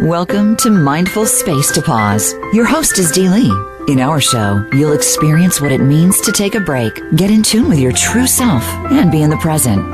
[0.00, 2.32] Welcome to Mindful Space to Pause.
[2.54, 3.52] Your host is Dee Lee.
[3.86, 7.68] In our show, you'll experience what it means to take a break, get in tune
[7.68, 9.86] with your true self, and be in the present.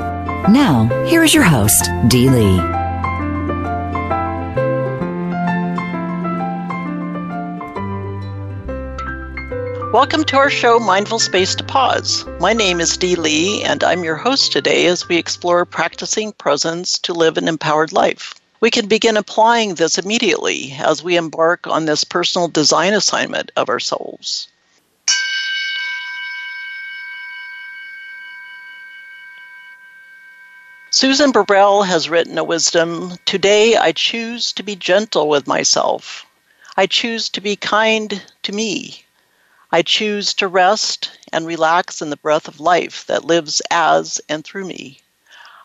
[0.47, 2.57] Now, here is your host, Dee Lee.
[9.91, 12.25] Welcome to our show, Mindful Space to Pause.
[12.39, 16.97] My name is Dee Lee, and I'm your host today as we explore practicing presence
[16.99, 18.36] to live an empowered life.
[18.59, 23.69] We can begin applying this immediately as we embark on this personal design assignment of
[23.69, 24.47] our souls.
[30.89, 36.25] Susan Burrell has written a wisdom Today I choose to be gentle with myself.
[36.75, 39.05] I choose to be kind to me.
[39.71, 44.43] I choose to rest and relax in the breath of life that lives as and
[44.43, 45.01] through me.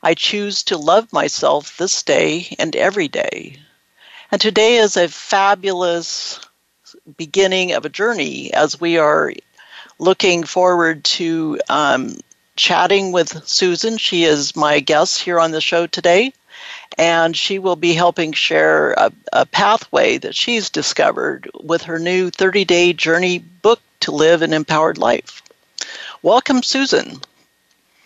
[0.03, 3.61] I choose to love myself this day and every day.
[4.31, 6.41] And today is a fabulous
[7.17, 9.33] beginning of a journey as we are
[9.99, 12.17] looking forward to um,
[12.57, 13.97] chatting with Susan.
[13.97, 16.33] She is my guest here on the show today
[16.99, 22.31] and she will be helping share a, a, pathway that she's discovered with her new
[22.31, 25.43] 30 day journey book to live an empowered life.
[26.23, 27.21] Welcome, Susan.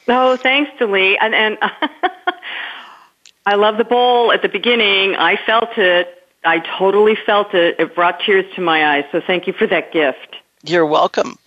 [0.08, 1.18] Oh, thanks, Dee Lee.
[1.18, 1.58] And, and
[3.46, 5.14] I love the bowl at the beginning.
[5.16, 6.22] I felt it.
[6.44, 7.76] I totally felt it.
[7.78, 9.04] It brought tears to my eyes.
[9.10, 10.36] So thank you for that gift.
[10.62, 11.38] You're welcome.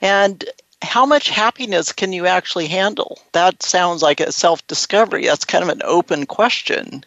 [0.00, 0.44] And
[0.82, 3.20] how much happiness can you actually handle?
[3.32, 5.26] That sounds like a self discovery.
[5.26, 7.04] That's kind of an open question.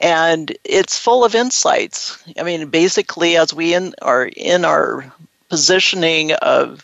[0.00, 2.22] And it's full of insights.
[2.38, 5.12] I mean, basically, as we in, are in our
[5.52, 6.82] positioning of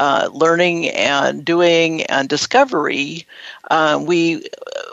[0.00, 3.24] uh, learning and doing and discovery,
[3.70, 4.42] uh, we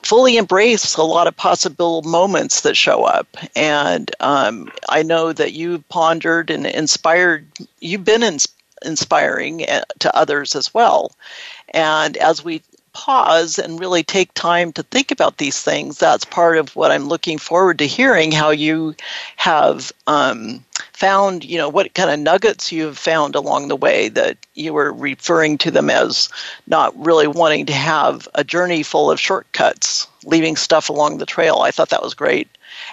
[0.03, 3.25] fully embrace a lot of possible moments that show up.
[3.55, 7.47] And um, I know that you've pondered and inspired,
[7.79, 8.37] you've been in,
[8.85, 11.11] inspiring uh, to others as well.
[11.69, 12.61] And as we
[12.95, 17.09] pause and really take time to think about these things, that's part of what I'm
[17.09, 18.95] looking forward to hearing how you
[19.35, 20.63] have um,
[20.93, 24.73] found, you know, what kind of nuggets you have found along the way that you
[24.73, 26.29] were referring to them as
[26.67, 31.57] not really wanting to have a journey full of shortcuts, leaving stuff along the trail.
[31.59, 32.47] I thought that was great.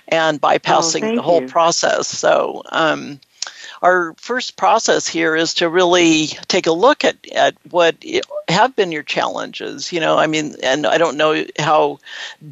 [0.08, 1.48] And bypassing oh, the whole you.
[1.48, 2.08] process.
[2.08, 3.20] So, um,
[3.82, 7.96] our first process here is to really take a look at, at what
[8.48, 9.92] have been your challenges.
[9.92, 11.98] You know, I mean, and I don't know how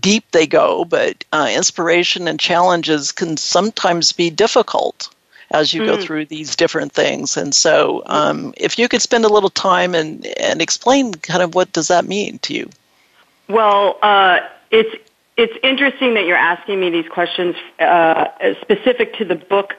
[0.00, 5.08] deep they go, but uh, inspiration and challenges can sometimes be difficult
[5.52, 5.86] as you mm.
[5.86, 7.36] go through these different things.
[7.36, 11.54] And so, um, if you could spend a little time and, and explain kind of
[11.54, 12.68] what does that mean to you?
[13.48, 14.94] Well, uh, it's
[15.36, 18.26] it's interesting that you're asking me these questions uh,
[18.60, 19.74] specific to the book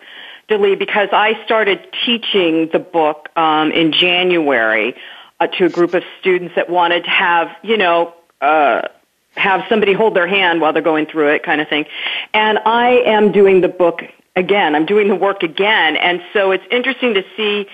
[0.75, 4.95] Because I started teaching the book um, in January
[5.39, 8.81] uh, to a group of students that wanted to have, you know, uh,
[9.35, 11.85] have somebody hold their hand while they're going through it, kind of thing.
[12.33, 14.01] And I am doing the book
[14.35, 14.75] again.
[14.75, 17.67] I'm doing the work again, and so it's interesting to see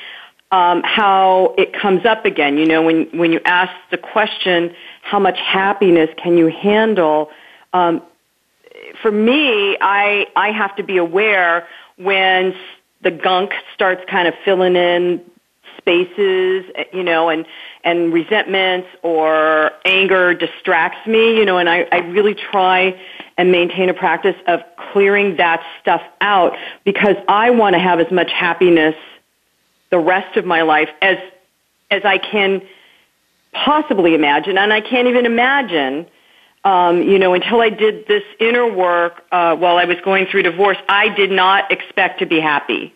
[0.52, 2.58] um, how it comes up again.
[2.58, 7.32] You know, when when you ask the question, how much happiness can you handle?
[7.74, 8.02] Um,
[9.02, 12.56] for me, I I have to be aware when
[13.02, 15.22] the gunk starts kind of filling in
[15.78, 17.46] spaces, you know, and
[17.84, 23.00] and resentments or anger distracts me, you know, and I, I really try
[23.38, 26.54] and maintain a practice of clearing that stuff out
[26.84, 28.96] because I want to have as much happiness
[29.90, 31.18] the rest of my life as
[31.90, 32.62] as I can
[33.54, 36.06] possibly imagine, and I can't even imagine
[36.64, 40.44] um, you know, until I did this inner work uh, while I was going through
[40.44, 42.94] divorce, I did not expect to be happy.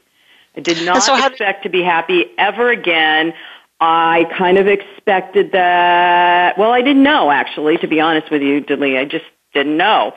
[0.56, 3.34] I did not so expect to be happy ever again.
[3.80, 6.58] I kind of expected that.
[6.58, 8.98] Well, I didn't know actually, to be honest with you, Dee Lee.
[8.98, 10.14] I just didn't know.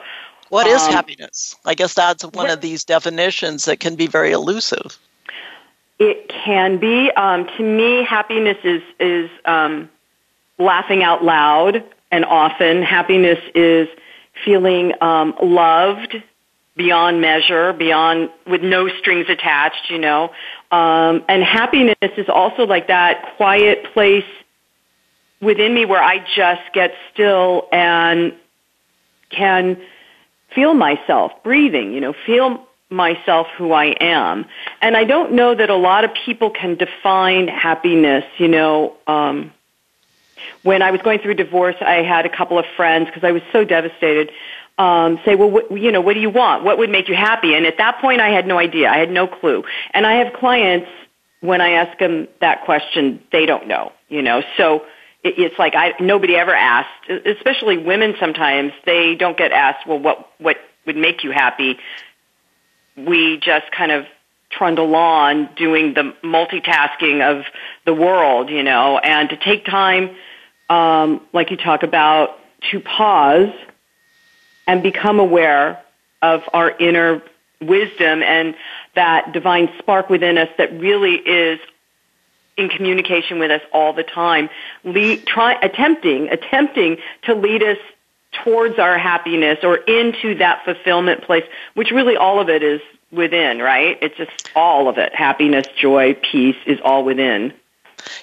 [0.49, 1.55] What is um, happiness?
[1.65, 4.97] I guess that's one of these definitions that can be very elusive.
[5.97, 7.09] It can be.
[7.11, 9.89] Um, to me, happiness is is um,
[10.59, 11.83] laughing out loud,
[12.15, 13.89] and often happiness is
[14.45, 16.15] feeling um, loved
[16.77, 20.31] beyond measure, beyond with no strings attached, you know.
[20.71, 24.23] Um, and happiness is also like that quiet place
[25.41, 28.33] within me where I just get still and
[29.29, 29.77] can
[30.53, 34.45] feel myself breathing, you know, feel myself who I am.
[34.81, 39.51] And I don't know that a lot of people can define happiness, you know, um,
[40.63, 43.41] when I was going through divorce, I had a couple of friends because I was
[43.51, 44.31] so devastated.
[44.77, 46.63] um, say, well, what, you know, what do you want?
[46.63, 47.55] What would make you happy?
[47.55, 48.89] And at that point, I had no idea.
[48.89, 49.63] I had no clue.
[49.93, 50.89] And I have clients
[51.41, 53.91] when I ask them that question, they don't know.
[54.09, 54.85] You know, so
[55.23, 58.15] it, it's like I nobody ever asked, especially women.
[58.19, 61.77] Sometimes they don't get asked, well, what what would make you happy?
[62.97, 64.05] We just kind of
[64.57, 67.45] trundle on doing the multitasking of
[67.85, 70.15] the world, you know, and to take time,
[70.69, 72.37] um, like you talk about,
[72.71, 73.53] to pause
[74.67, 75.81] and become aware
[76.21, 77.21] of our inner
[77.61, 78.55] wisdom and
[78.95, 81.59] that divine spark within us that really is
[82.57, 84.49] in communication with us all the time,
[84.83, 87.77] lead, try, attempting, attempting to lead us
[88.43, 91.43] towards our happiness or into that fulfillment place,
[91.73, 92.81] which really all of it is
[93.11, 93.97] within, right?
[94.01, 95.13] It's just all of it.
[95.13, 97.53] Happiness, joy, peace is all within.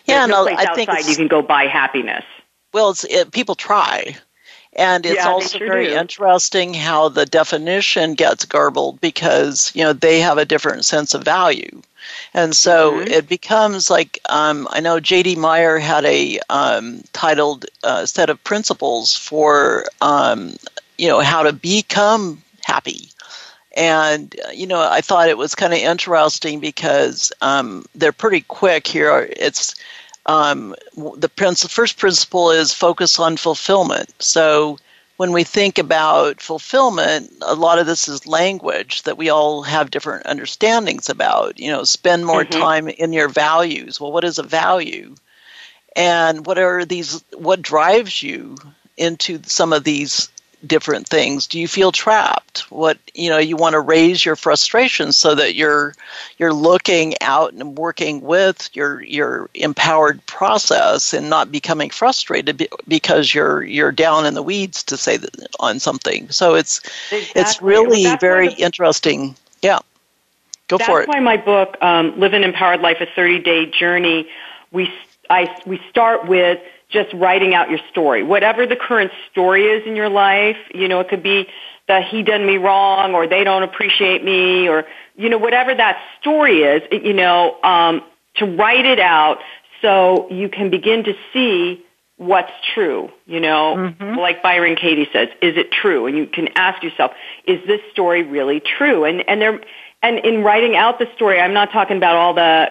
[0.05, 2.25] Yeah, There's no no, I think you can go buy happiness.
[2.73, 4.17] well, it's, it, people try.
[4.75, 5.95] And it's Yeah, also sure very do.
[5.95, 11.25] interesting how the definition gets garbled because, you know, they have a different sense of
[11.25, 11.83] value.
[12.35, 13.09] And so Mhm.
[13.09, 15.37] it becomes like um, I know J.D.
[15.37, 20.57] Meyer had a um, titled uh, set of principles for, um,
[20.99, 23.11] you know, how to become happy.
[23.77, 28.43] And, uh, you know, I thought it was kind of interesting because um, they're pretty
[28.43, 29.29] quick here.
[29.37, 29.75] It's
[30.27, 30.75] um,
[31.17, 34.11] the princ- first principle is focus on fulfillment.
[34.21, 34.79] So
[35.17, 39.91] when we think about fulfillment, a lot of this is language that we all have
[39.91, 41.59] different understandings about.
[41.59, 42.51] You know, spend more Mhm.
[42.51, 44.01] time in your values.
[44.01, 45.15] Well, what is a value?
[45.97, 47.23] And what are these?
[47.33, 48.57] What drives you
[48.97, 50.29] into some of these
[50.67, 51.47] different things?
[51.47, 52.71] Do you feel trapped?
[52.71, 55.95] What you know, you want to raise your frustration so that you're
[56.39, 63.35] you're looking out and working with your your empowered process and not becoming frustrated because
[63.35, 66.29] you're you're down in the weeds to say that on something.
[66.31, 66.81] So it's
[67.11, 69.37] it's really why very the- interesting.
[69.63, 69.79] Yeah,
[70.69, 71.07] go for it.
[71.07, 74.29] That's why my book, um, "Live an Empowered Life: A 30-Day Journey,"
[74.71, 74.93] we
[75.31, 76.61] I we start with
[76.93, 80.59] just writing out your story, whatever the current story is in your life.
[80.75, 81.49] You know, it could be
[81.89, 84.85] that he done me wrong, or they don't appreciate me, or
[85.17, 86.83] you know, whatever that story is.
[86.91, 88.03] it- You know, um,
[88.37, 89.39] to write it out
[89.83, 91.83] so you can begin to see
[92.17, 93.11] what's true.
[93.27, 96.07] You know, like Byron Katie says, is it true?
[96.07, 97.13] And you can ask yourself,
[97.47, 99.05] is this story really true?
[99.05, 99.61] And and there
[100.03, 102.71] and in writing out the story, I'm not talking about all the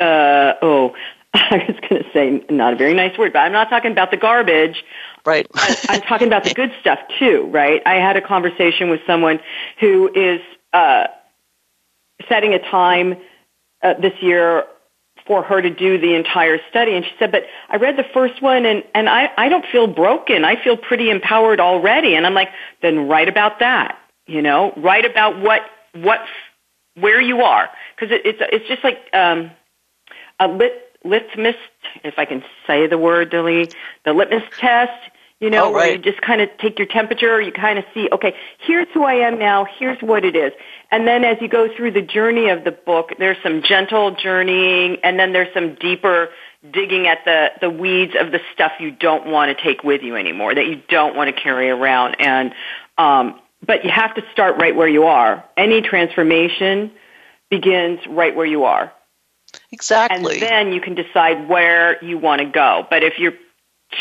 [0.00, 0.94] uh, oh,
[1.34, 4.10] I was going to say not a very nice word, but I'm not talking about
[4.10, 4.84] the garbage.
[5.24, 5.46] Right.
[5.88, 7.82] I'm talking about the good stuff too, right?
[7.86, 9.40] I had a conversation with someone
[9.78, 10.40] who is
[10.72, 11.06] uh,
[12.28, 13.16] setting a time
[13.82, 14.64] uh, this year
[15.26, 18.42] for her to do the entire study, and she said, "But I read the first
[18.42, 20.44] one, and and I I don't feel broken.
[20.44, 22.48] I feel pretty empowered already." And I'm like,
[22.82, 23.98] "Then write about that.
[24.26, 25.62] You know, write about what
[25.92, 26.20] what
[26.94, 29.50] where you are, because it, it's it's just like um,
[30.40, 31.56] a lit litmus,
[32.04, 33.70] if I can say the word, Dilly,
[34.04, 34.92] the litmus test.
[35.40, 38.10] You know, Oh, where you just kind of take your temperature, you kind of see,
[38.12, 40.52] okay, here's who I am now, here's what it is.
[40.90, 44.98] And then as you go through the journey of the book, there's some gentle journeying,
[45.02, 46.28] and then there's some deeper
[46.70, 50.14] digging at the, the weeds of the stuff you don't want to take with you
[50.14, 52.16] anymore, that you don't want to carry around.
[52.20, 52.52] And,
[52.98, 55.42] um, but you have to start right where you are.
[55.56, 56.90] Any transformation
[57.48, 58.92] begins right where you are
[59.72, 60.34] Exactly.
[60.34, 62.86] and then you can decide where you want to go.
[62.90, 63.34] But if you're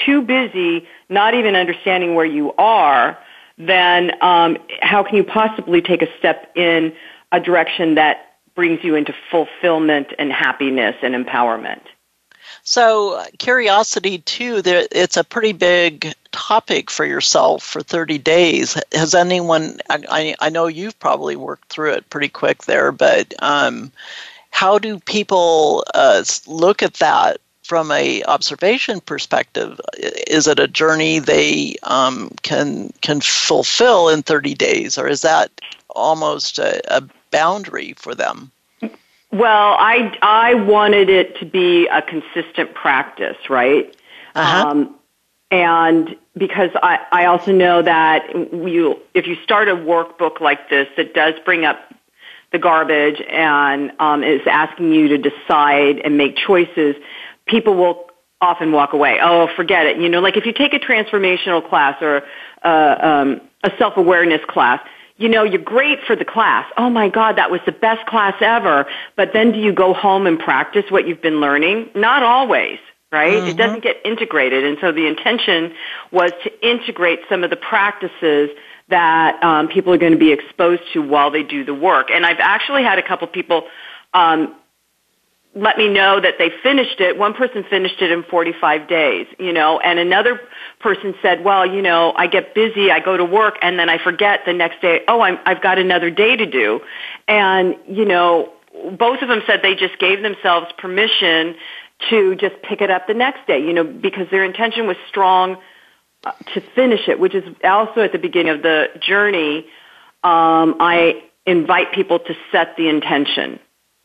[0.05, 3.17] too busy, not even understanding where you are,
[3.57, 6.93] then um, how can you possibly take a step in
[7.31, 11.81] a direction that brings you into fulfillment and happiness and empowerment?
[12.63, 18.77] So, uh, curiosity too, there, it's a pretty big topic for yourself for 30 days.
[18.91, 23.33] Has anyone, I, I I know you've probably worked through it pretty quick there, but
[23.39, 23.91] um,
[24.49, 29.79] how do people uh, look at that from a observation perspective?
[30.27, 35.51] Is it a journey they um, can can fulfill in 30 days, or is that
[35.89, 37.01] almost a, a
[37.31, 38.51] boundary for them?
[39.31, 43.95] Well, I I wanted it to be a consistent practice, right?
[44.35, 44.67] Uh-huh.
[44.67, 44.95] Um,
[45.51, 50.87] and because I, I also know that you, if you start a workbook like this
[50.95, 51.88] that does bring up
[52.51, 56.95] the garbage and um, is asking you to decide and make choices,
[57.45, 58.07] people will
[58.41, 59.19] often walk away.
[59.21, 59.97] Oh, forget it.
[59.97, 62.23] You know, like if you take a transformational class or
[62.63, 64.79] uh, um, a self-awareness class,
[65.17, 66.65] you know, you're great for the class.
[66.77, 68.85] Oh my God, that was the best class ever.
[69.17, 71.89] But then do you go home and practice what you've been learning?
[71.93, 72.79] Not always,
[73.11, 73.33] right?
[73.33, 74.63] It doesn't get integrated.
[74.63, 75.73] And so the intention
[76.11, 78.49] was to integrate some of the practices
[78.89, 82.09] that um, people are going to be exposed to while they do the work.
[82.11, 83.67] And I've actually had a couple people
[84.13, 84.55] um,
[85.55, 87.17] let me know that they finished it.
[87.17, 90.39] One person finished it in 45 days, you know, and another
[90.79, 93.97] person said, well, you know, I get busy, I go to work, and then I
[93.97, 96.81] forget the next day, oh, I'm, I've got another day to do.
[97.27, 98.53] And, you know,
[98.97, 101.55] both of them said they just gave themselves permission
[102.09, 105.57] to just pick it up the next day, you know, because their intention was strong
[106.53, 109.59] to finish it, which is also at the beginning of the journey.
[110.23, 113.59] Um, I invite people to set the intention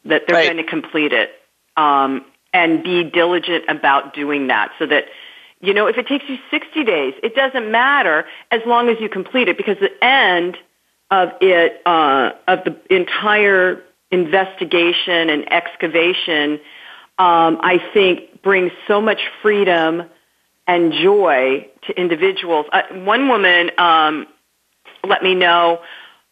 [0.04, 0.44] that they're Right.
[0.44, 1.30] going to complete it
[1.76, 5.06] um, and be diligent about doing that so that
[5.60, 9.08] you know if it takes you 60 days it doesn't matter as long as you
[9.08, 10.56] complete it because the end
[11.10, 16.60] of it uh, of the entire investigation and excavation
[17.18, 20.04] um, i think brings so much freedom
[20.66, 22.66] and joy to individuals.
[22.72, 24.26] Uh, one woman um,
[25.06, 25.80] let me know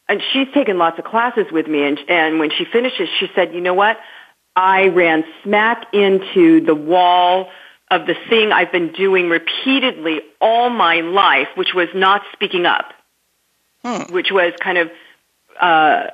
[0.09, 3.55] and she's taken lots of classes with me and and when she finishes she said
[3.55, 3.99] you know what?
[4.55, 7.49] I ran smack into the wall
[7.91, 12.93] of the thing i've been doing repeatedly all my life which was not speaking up.
[13.85, 14.13] Hmm.
[14.13, 14.93] which was kind of
[15.61, 16.05] uh,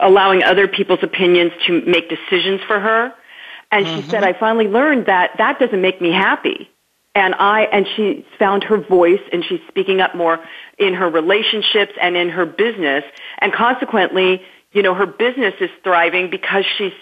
[0.00, 3.12] allowing other people's opinions to make decisions for her.
[3.72, 6.70] And she said i finally learned that that doesn't make me happy
[7.16, 10.38] and I and she found her voice and she's speaking up more
[10.78, 13.04] in her relationships and in her business.
[13.38, 14.42] And consequently
[14.72, 16.92] you know her business is thriving because she's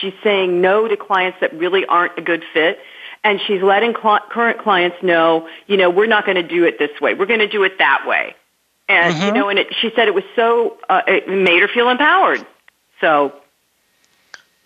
[0.00, 2.78] she's saying no to clients that really aren't a good fit.
[3.24, 6.78] And she's letting cl- current clients know you know we're not going to do it
[6.78, 7.14] this way.
[7.14, 8.36] We're going to do it that way.
[8.90, 11.88] And you know and it, she said it was so uh, it made her feel
[11.88, 12.46] empowered.
[13.00, 13.32] So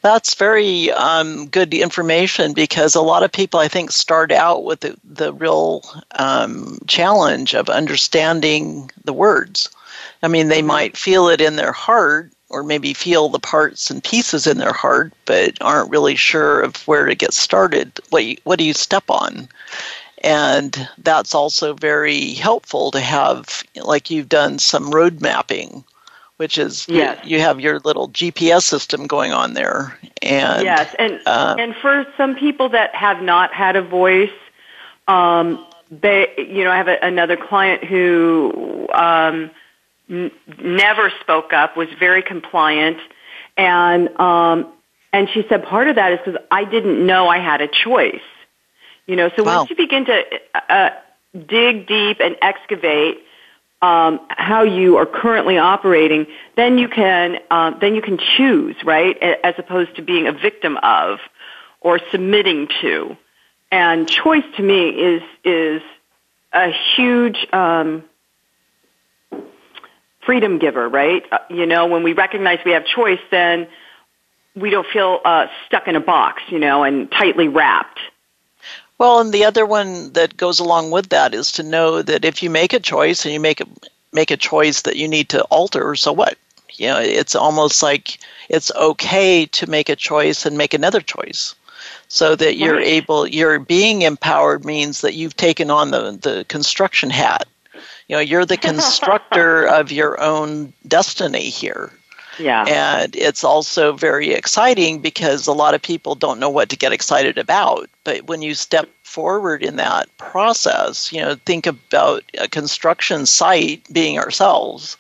[0.02, 4.80] That's very um, good information because a lot of people, I think, start out with
[4.80, 5.82] the, the real
[6.16, 9.68] um, challenge of understanding the words.
[10.22, 14.04] I mean, they might feel it in their heart or maybe feel the parts and
[14.04, 17.98] pieces in their heart, but aren't really sure of where to get started.
[18.10, 19.48] What, you, what do you step on?
[20.22, 25.84] And that's also very helpful to have, like you've done some road mapping,
[26.36, 27.24] which is Yes.
[27.24, 29.98] you have your little GPS system going on there.
[30.22, 34.30] And yes, and uh, and for some people that have not had a voice,
[35.08, 39.50] um, they you know I have a, another client who um,
[40.10, 42.98] n- never spoke up, was very compliant,
[43.56, 44.66] and um,
[45.12, 48.20] and she said part of that is because I didn't know I had a choice.
[49.06, 49.58] You know, so Wow.
[49.58, 50.22] once you begin to
[50.68, 50.90] uh,
[51.46, 53.22] dig deep and excavate
[53.82, 59.16] um, how you are currently operating, then you can um, then you can choose, right,
[59.18, 61.18] as opposed to being a victim of
[61.80, 63.16] or submitting to.
[63.70, 65.82] And choice to me is is
[66.52, 68.04] a huge um,
[70.24, 71.22] freedom giver, right?
[71.30, 73.68] Uh, you know, when we recognize we have choice, then
[74.54, 78.00] we don't feel uh, stuck in a box, you know, and tightly wrapped.
[78.98, 82.42] Well, and the other one that goes along with that is to know that if
[82.42, 83.66] you make a choice and you make a
[84.12, 86.38] make a choice that you need to alter, so what?
[86.74, 91.54] You know, it's almost like it's okay to make a choice and make another choice.
[92.08, 92.82] So that you're Right.
[92.82, 97.46] able you're being empowered means that you've taken on the the construction hat.
[98.08, 101.92] You know, you're the constructor of your own destiny here.
[102.38, 102.64] Yeah.
[102.64, 106.92] And it's also very exciting because a lot of people don't know what to get
[106.92, 107.88] excited about.
[108.04, 113.82] But when you step forward in that process, you know, think about a construction site
[113.92, 114.96] being ourselves.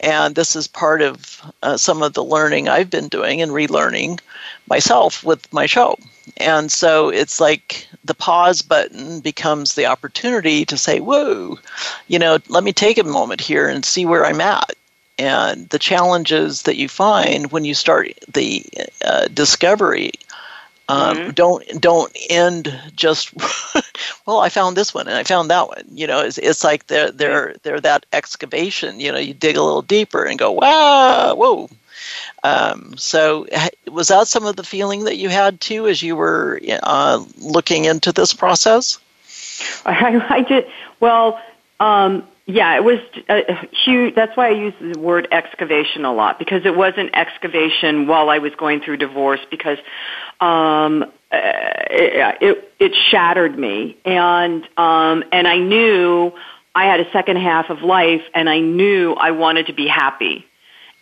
[0.00, 4.20] And this is part of uh, some of the learning I've been doing and relearning
[4.68, 5.96] myself with my show.
[6.38, 11.58] And so it's like the pause button becomes the opportunity to say, whoa,
[12.08, 14.74] you know, let me take a moment here and see where I'm at
[15.18, 18.64] and the challenges that you find when you start the
[19.04, 20.12] uh, discovery
[20.88, 23.32] um, don't don't end just
[24.26, 25.84] well I found this one and I found that one.
[25.90, 29.62] You know it's, it's like they're they're they're that excavation you know you dig a
[29.62, 31.70] little deeper and go wow whoa.
[32.42, 33.46] Um, so
[33.90, 37.86] was that some of the feeling that you had too as you were uh, looking
[37.86, 38.98] into this process?
[39.86, 40.66] I, I did
[41.00, 41.40] well.
[41.80, 42.98] Um, yeah, it was
[43.28, 44.14] a huge.
[44.14, 48.28] That's why I use the word excavation a lot because it was an excavation while
[48.28, 49.78] I was going through divorce because
[50.40, 51.38] um, uh,
[51.90, 56.32] it, it it shattered me and um, and I knew
[56.74, 60.44] I had a second half of life and I knew I wanted to be happy.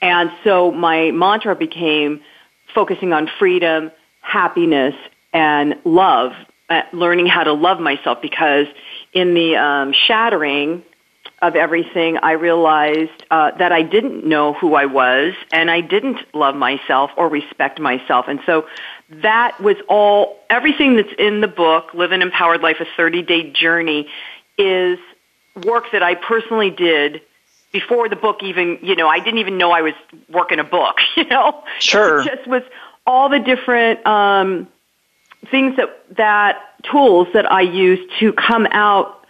[0.00, 2.20] And so my mantra became
[2.72, 4.94] focusing on freedom, happiness,
[5.32, 6.32] and love,
[6.68, 8.66] uh, learning how to love myself because
[9.12, 10.82] in the um, shattering,
[11.42, 16.18] of everything, I realized uh, that I didn't know who I was, and I didn't
[16.32, 18.26] love myself or respect myself.
[18.28, 18.66] And so
[19.10, 20.38] that was all.
[20.48, 24.08] Everything that's in the book, "Live an Empowered Life: A 30-Day Journey,"
[24.56, 24.98] is
[25.64, 27.20] work that I personally did
[27.72, 28.78] before the book even.
[28.80, 29.94] You know, I didn't even know I was
[30.30, 30.98] working a book.
[31.16, 32.62] You know, sure, it just was
[33.04, 34.06] all the different.
[34.06, 34.68] Um,
[35.50, 39.21] things that that tools that I use to come out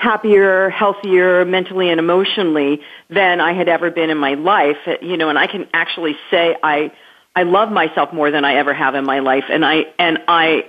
[0.00, 2.80] happier, healthier mentally and emotionally
[3.10, 4.78] than I had ever been in my life.
[5.02, 6.90] You know, and I can actually say I
[7.36, 10.66] I love myself more than I ever have in my life, and I and I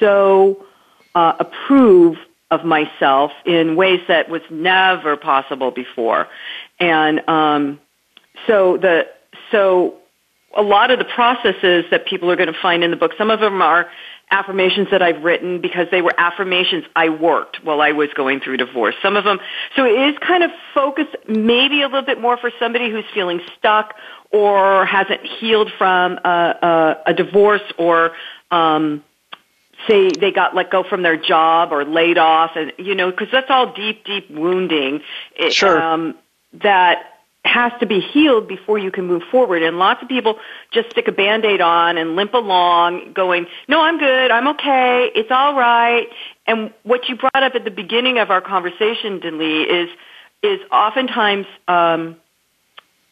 [0.00, 0.64] so
[1.14, 2.16] uh, approve
[2.50, 6.26] of myself in ways that was never possible before,
[6.80, 7.80] and um,
[8.46, 9.08] so the
[9.50, 9.96] so
[10.56, 13.30] a lot of the processes that people are going to find in the book, some
[13.30, 13.90] of them are
[14.30, 18.56] affirmations that I've written because they were affirmations I worked while I was going through
[18.56, 18.94] divorce.
[19.00, 19.38] Some of them,
[19.76, 23.40] so it is kind of focused maybe a little bit more for somebody who's feeling
[23.56, 23.94] stuck
[24.32, 28.12] or hasn't healed from a, a, a divorce or,
[28.50, 29.04] um,
[29.86, 33.28] say they got let go from their job or laid off and, you know, cause
[33.30, 35.02] that's all deep, deep wounding.
[35.50, 35.80] Sure.
[35.80, 36.14] Um,
[36.54, 37.15] that
[37.46, 39.62] has to be healed before you can move forward.
[39.62, 40.38] And lots of people
[40.72, 44.30] just stick a band-aid on and limp along going, no, I'm good.
[44.30, 45.10] I'm okay.
[45.14, 46.06] It's all right.
[46.46, 49.88] And what you brought up at the beginning of our conversation, Denley, is,
[50.42, 52.16] is oftentimes, um,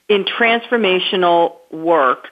[0.08, 2.28] in transformational work,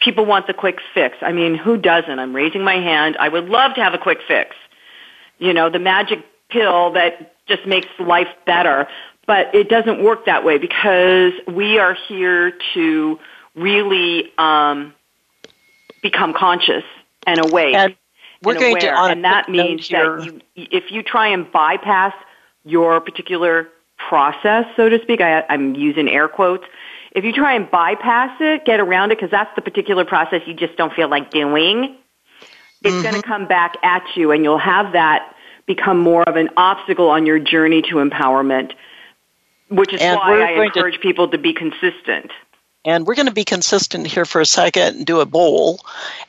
[0.00, 1.16] people want the quick fix.
[1.22, 2.18] I mean, who doesn't?
[2.18, 3.16] I'm raising my hand.
[3.18, 4.54] I would love to have a quick fix.
[5.38, 8.88] You know, the magic pill that just makes life better
[9.26, 13.18] but it doesn't work that way because we are here to
[13.54, 14.94] really um,
[16.02, 16.84] become conscious
[17.26, 17.74] and awake.
[17.74, 17.96] And
[18.42, 18.94] we're and going aware.
[18.94, 22.14] to, and that means that you, if you try and bypass
[22.64, 26.64] your particular process, so to speak, I, I'm using air quotes.
[27.12, 30.54] If you try and bypass it, get around it, because that's the particular process you
[30.54, 31.96] just don't feel like doing,
[32.82, 33.02] it's mm-hmm.
[33.02, 37.08] going to come back at you, and you'll have that become more of an obstacle
[37.08, 38.72] on your journey to empowerment
[39.76, 42.30] which is and why I encourage to, people to be consistent.
[42.84, 45.80] And we're going to be consistent here for a second and do a bowl,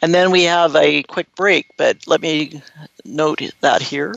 [0.01, 1.67] and then we have a quick break.
[1.77, 2.61] But let me
[3.05, 4.15] note that here.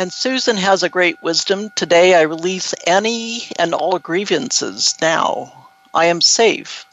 [0.00, 1.70] And Susan has a great wisdom.
[1.74, 5.68] Today I release any and all grievances now.
[5.92, 6.86] I am safe.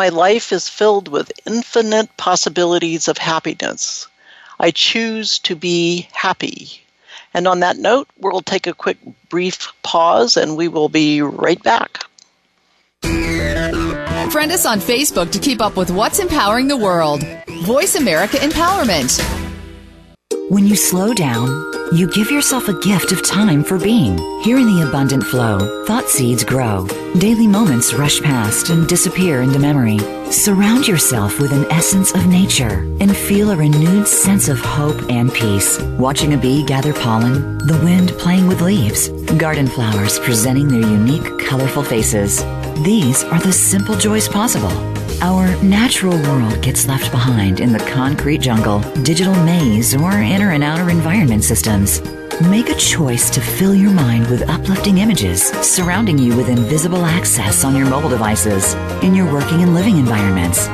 [0.00, 4.08] My life is filled with infinite possibilities of happiness.
[4.58, 6.80] I choose to be happy.
[7.34, 8.96] And on that note, we'll take a quick
[9.28, 12.06] brief pause and we will be right back.
[13.02, 17.20] Friend us on Facebook to keep up with what's empowering the world.
[17.20, 19.39] VoiceAmerica Empowerment.
[20.50, 21.46] When you slow down,
[21.92, 24.18] you give yourself a gift of time for being.
[24.42, 26.88] Here in the abundant flow, thought seeds grow.
[27.18, 30.00] Daily moments rush past and disappear into memory.
[30.32, 35.32] Surround yourself with an essence of nature and feel a renewed sense of hope and
[35.32, 35.80] peace.
[36.00, 39.08] Watching a bee gather pollen, the wind playing with leaves,
[39.38, 42.42] garden flowers presenting their unique, colorful faces.
[42.82, 44.72] These are the simple joys possible.
[45.22, 50.64] Our natural world gets left behind in the concrete jungle, digital maze, or inner and
[50.64, 52.00] outer environment systems.
[52.40, 57.64] Make a choice to fill your mind with uplifting images, surrounding you with invisible access
[57.64, 58.72] on your mobile devices,
[59.04, 60.68] in your working and living environments.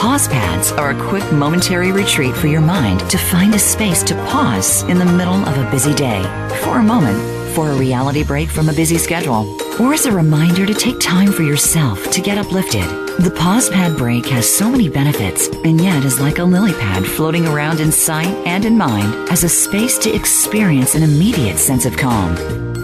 [0.00, 4.14] Pause pads are a quick momentary retreat for your mind to find a space to
[4.26, 6.22] pause in the middle of a busy day
[6.62, 7.18] for a moment,
[7.56, 11.32] for a reality break from a busy schedule, or as a reminder to take time
[11.32, 13.09] for yourself to get uplifted.
[13.20, 17.04] The pause pad break has so many benefits and yet is like a lily pad
[17.04, 21.84] floating around in sight and in mind as a space to experience an immediate sense
[21.84, 22.34] of calm.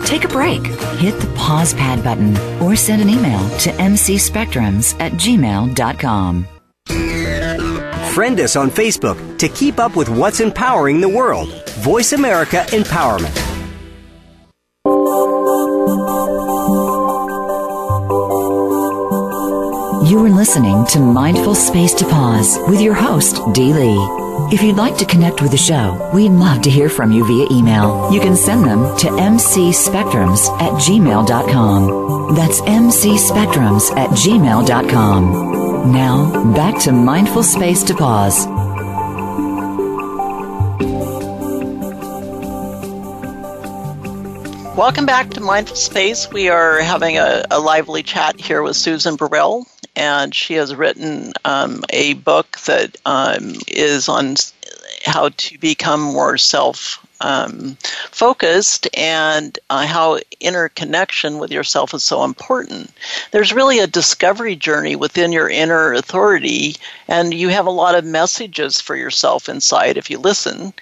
[0.05, 0.66] Take a break,
[0.99, 6.46] hit the pause pad button, or send an email to mcspectrums at gmail.com.
[8.12, 11.49] Friend us on Facebook to keep up with what's empowering the world.
[11.81, 13.46] VoiceAmerica Empowerment.
[20.17, 23.99] You are listening to Mindful Space to Pause with your host, Dee Lee.
[24.51, 27.47] If you'd like to connect with the show, we'd love to hear from you via
[27.51, 28.11] email.
[28.11, 32.35] You can send them to mcspectrums at gmail.com.
[32.35, 35.93] That's mcspectrums at gmail.com.
[35.93, 38.47] Now, back to Mindful Space to Pause.
[44.77, 46.31] Welcome back to Mindful Space.
[46.31, 51.33] We are having a, a lively chat here with Susan Burrell, and she has written
[51.45, 54.37] um, a book that um, is on
[55.05, 57.77] how to become more self um,
[58.11, 62.93] focused and uh, how interconnection with yourself is so important.
[63.31, 66.77] There's really a discovery journey within your inner authority,
[67.09, 70.75] and you have a lot of messages for yourself inside if you listen.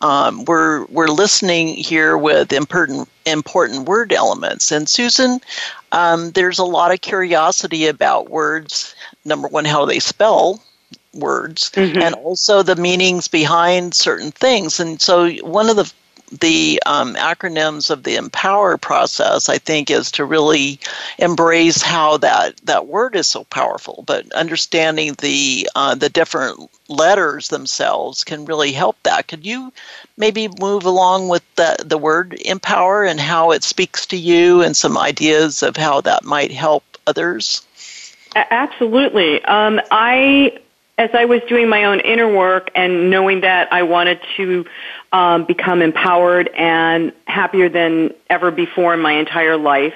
[0.00, 4.72] Um, we're we're listening here with important important word elements.
[4.72, 5.40] And Susan,
[5.92, 8.94] um, there's a lot of curiosity about words.
[9.24, 10.62] Number one, how they spell
[11.14, 12.00] words, mm-hmm.
[12.00, 14.80] and also the meanings behind certain things.
[14.80, 15.92] And so one of the
[16.40, 20.78] the um, acronyms of the empower process i think is to really
[21.18, 24.04] embrace how that that word is so powerful.
[24.06, 29.28] But understanding the uh, the different letters themselves can really help that.
[29.28, 29.72] Could you
[30.16, 34.76] maybe move along with the the word empower and how it speaks to you and
[34.76, 37.66] some ideas of how that might help others?
[38.36, 39.44] Absolutely.
[39.44, 40.58] Um, i
[40.96, 44.64] as I was doing my own inner work and knowing that I wanted to
[45.14, 49.94] um, become empowered and happier than ever before in my entire life,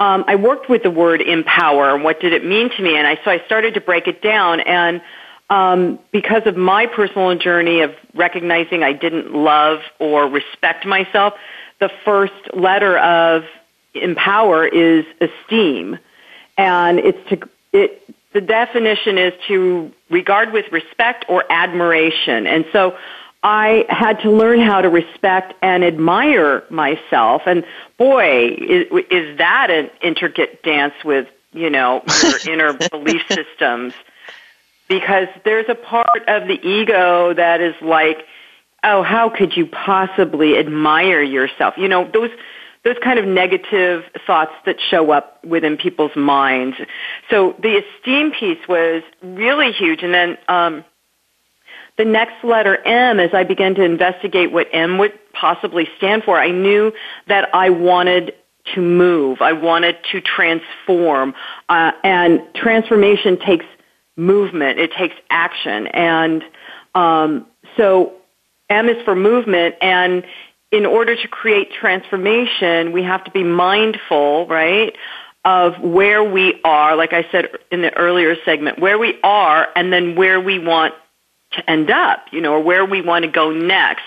[0.00, 1.96] um, I worked with the word empower.
[1.96, 2.96] What did it mean to me?
[2.96, 4.58] And I so I started to break it down.
[4.60, 5.00] And
[5.48, 11.34] um, because of my personal journey of recognizing I didn't love or respect myself,
[11.78, 13.44] the first letter of
[13.94, 15.96] empower is esteem,
[16.58, 18.02] and it's to it
[18.32, 22.48] the definition is to regard with respect or admiration.
[22.48, 22.98] And so
[23.42, 27.42] I had to learn how to respect and admire myself.
[27.46, 27.64] And
[27.98, 33.94] boy, is, is that an intricate dance with, you know, your inner belief systems.
[34.88, 38.24] Because there's a part of the ego that is like,
[38.84, 41.74] oh, how could you possibly admire yourself?
[41.76, 42.30] You know, those
[42.86, 46.76] those kind of negative thoughts that show up within people's minds.
[47.30, 50.04] So the esteem piece was really huge.
[50.04, 50.84] And then um,
[51.98, 56.38] the next letter M, as I began to investigate what M would possibly stand for,
[56.38, 56.92] I knew
[57.28, 58.34] that I wanted
[58.74, 59.40] to move.
[59.40, 61.34] I wanted to transform.
[61.68, 63.64] Uh, and transformation takes
[64.16, 64.78] movement.
[64.78, 65.86] It takes action.
[65.88, 66.42] And
[66.94, 68.14] um, so
[68.68, 70.24] M is for movement, and
[70.72, 74.96] in order to create transformation, we have to be mindful, right,
[75.44, 79.92] of where we are, like I said in the earlier segment, where we are and
[79.92, 80.94] then where we want
[81.56, 84.04] to end up, you know, or where we want to go next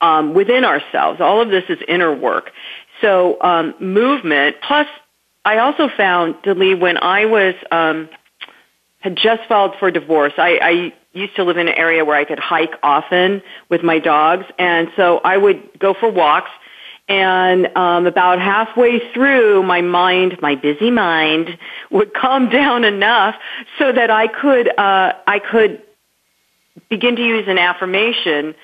[0.00, 1.20] um, within ourselves.
[1.20, 2.50] All of this is inner work.
[3.00, 4.86] So um, movement, plus
[5.44, 8.08] I also found, Dee Lee, when I was um,
[9.00, 12.24] had just filed for divorce, I, I used to live in an area where I
[12.24, 16.50] could hike often with my dogs, and so I would go for walks.
[17.06, 21.58] And um, about halfway through, my mind, my busy mind,
[21.90, 23.34] would calm down enough
[23.78, 25.82] so that I could uh, I could
[26.88, 28.54] begin to use an affirmation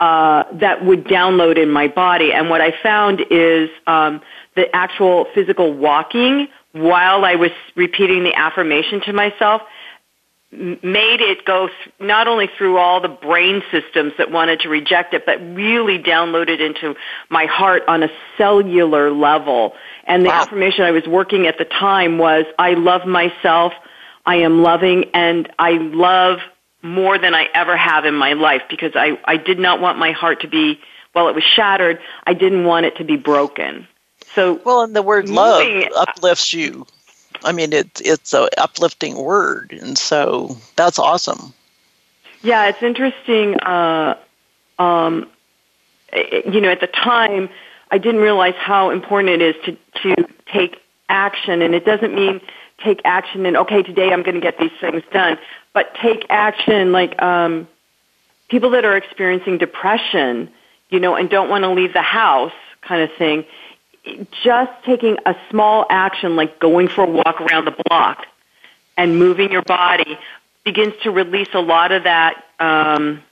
[0.00, 2.32] uh, that would download in my body.
[2.32, 4.20] And what I found is um,
[4.54, 9.62] the actual physical walking while I was repeating the affirmation to myself
[10.50, 15.12] made it go th- not only through all the brain systems that wanted to reject
[15.12, 16.94] it, but really downloaded into
[17.28, 19.74] my heart on a cellular level.
[20.04, 20.42] And the wow.
[20.42, 23.74] affirmation I was working at the time was, I love myself,
[24.24, 26.38] I am loving, and I love
[26.82, 30.12] more than I ever have in my life because I, I did not want my
[30.12, 30.80] heart to be,
[31.14, 33.86] well, it was shattered, I didn't want it to be broken.
[34.34, 36.86] So, well, and the word love uplifts you.
[37.44, 41.54] I mean, it's it's a uplifting word, and so that's awesome.
[42.42, 43.58] Yeah, it's interesting.
[43.60, 44.18] Uh,
[44.78, 45.28] um,
[46.12, 47.48] you know, at the time,
[47.90, 52.40] I didn't realize how important it is to to take action, and it doesn't mean
[52.84, 55.38] take action and okay, today I'm going to get these things done,
[55.78, 57.68] but take action like um,
[58.48, 60.50] people that are experiencing depression,
[60.90, 62.50] you know, and don't want to leave the house,
[62.82, 63.44] kind of thing
[64.42, 68.26] just taking a small action like going for a walk around the block
[68.96, 70.18] and moving your body
[70.64, 73.22] begins to release a lot of that um,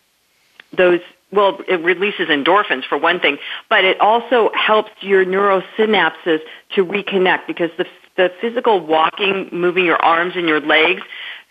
[0.76, 1.00] those
[1.32, 6.40] well it releases endorphins for one thing but it also helps your neurosynapses
[6.74, 11.02] to reconnect because the the physical walking moving your arms and your legs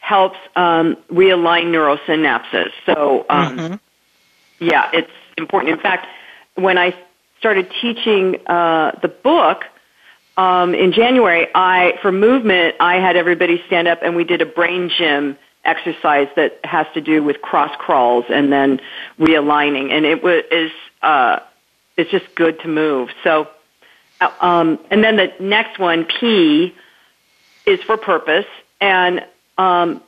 [0.05, 3.75] helps um, realign neurosynapses so um, mm-hmm.
[4.59, 6.05] yeah it's important in fact
[6.55, 6.95] when i
[7.39, 9.65] started teaching uh, the book
[10.37, 14.45] um, in January, I for movement, I had everybody stand up and we did a
[14.45, 18.79] brain gym exercise that has to do with cross crawls and then
[19.19, 21.39] realigning, and it was is uh,
[21.97, 23.09] it's just good to move.
[23.23, 23.47] So,
[24.21, 26.75] uh, um, and then the next one, P,
[27.65, 28.45] is for purpose,
[28.81, 29.25] and
[29.57, 30.01] um,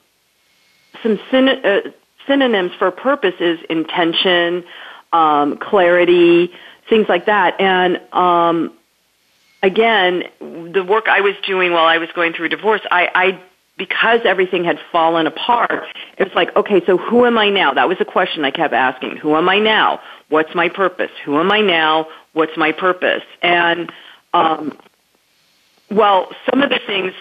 [1.04, 1.82] some syn- uh,
[2.28, 4.64] synonyms for purpose is intention,
[5.14, 6.52] um, clarity,
[6.90, 7.60] things like that.
[7.60, 8.74] And um,
[9.64, 13.42] again, the work I was doing while I was going through divorce, I, I
[13.78, 15.86] because everything had fallen apart,
[16.18, 17.74] it was like, okay, so who am I now?
[17.76, 19.18] That was a question I kept asking.
[19.18, 20.02] Who am I now?
[20.30, 21.12] What's my purpose?
[21.26, 22.08] Who am I now?
[22.34, 23.22] What's my purpose?
[23.44, 23.92] And
[24.34, 24.78] um,
[25.92, 27.14] well, some of the things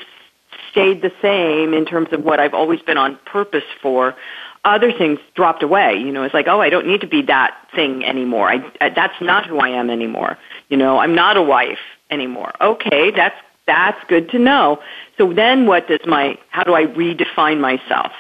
[0.76, 4.14] stayed the same in terms of what I've always been on purpose for.
[4.62, 5.94] Other things dropped away.
[5.94, 8.50] You know, it's like, oh, I don't need to be that thing anymore.
[8.50, 10.36] I, I that's not who I am anymore.
[10.68, 11.78] You know, I'm not a wife
[12.10, 12.52] anymore.
[12.60, 13.36] Okay, that's
[13.66, 14.80] that's good to know.
[15.18, 18.12] So then what does my, how do I redefine myself?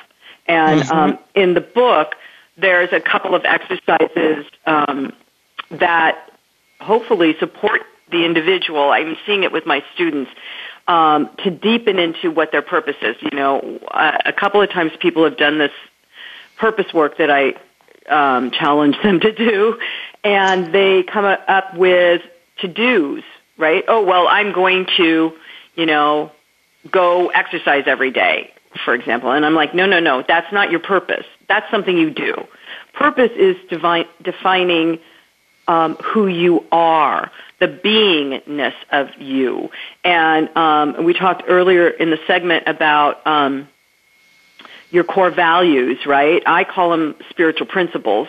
[0.46, 0.92] And mm-hmm.
[0.92, 2.14] um, in the book,
[2.56, 5.12] there's a couple of exercises um,
[5.70, 6.30] that
[6.80, 8.90] hopefully support the individual.
[8.90, 10.30] I'm seeing it with my students
[10.88, 13.16] um, to deepen into what their purpose is.
[13.20, 15.72] You know, a couple of times people have done this
[16.56, 17.54] purpose work that I
[18.08, 19.78] um, challenge them to do,
[20.24, 22.22] and they come up with
[22.60, 23.22] to dos
[23.58, 23.84] right?
[23.88, 25.32] Oh, well, I'm going to,
[25.74, 26.30] you know,
[26.90, 28.52] go exercise every day,
[28.84, 29.30] for example.
[29.32, 31.26] And I'm like, no, no, no, that's not your purpose.
[31.48, 32.34] That's something you do.
[32.92, 34.98] Purpose is devi- defining
[35.68, 39.70] um, who you are, the beingness of you.
[40.04, 43.68] And um, we talked earlier in the segment about um,
[44.90, 46.42] your core values, right?
[46.46, 48.28] I call them spiritual principles.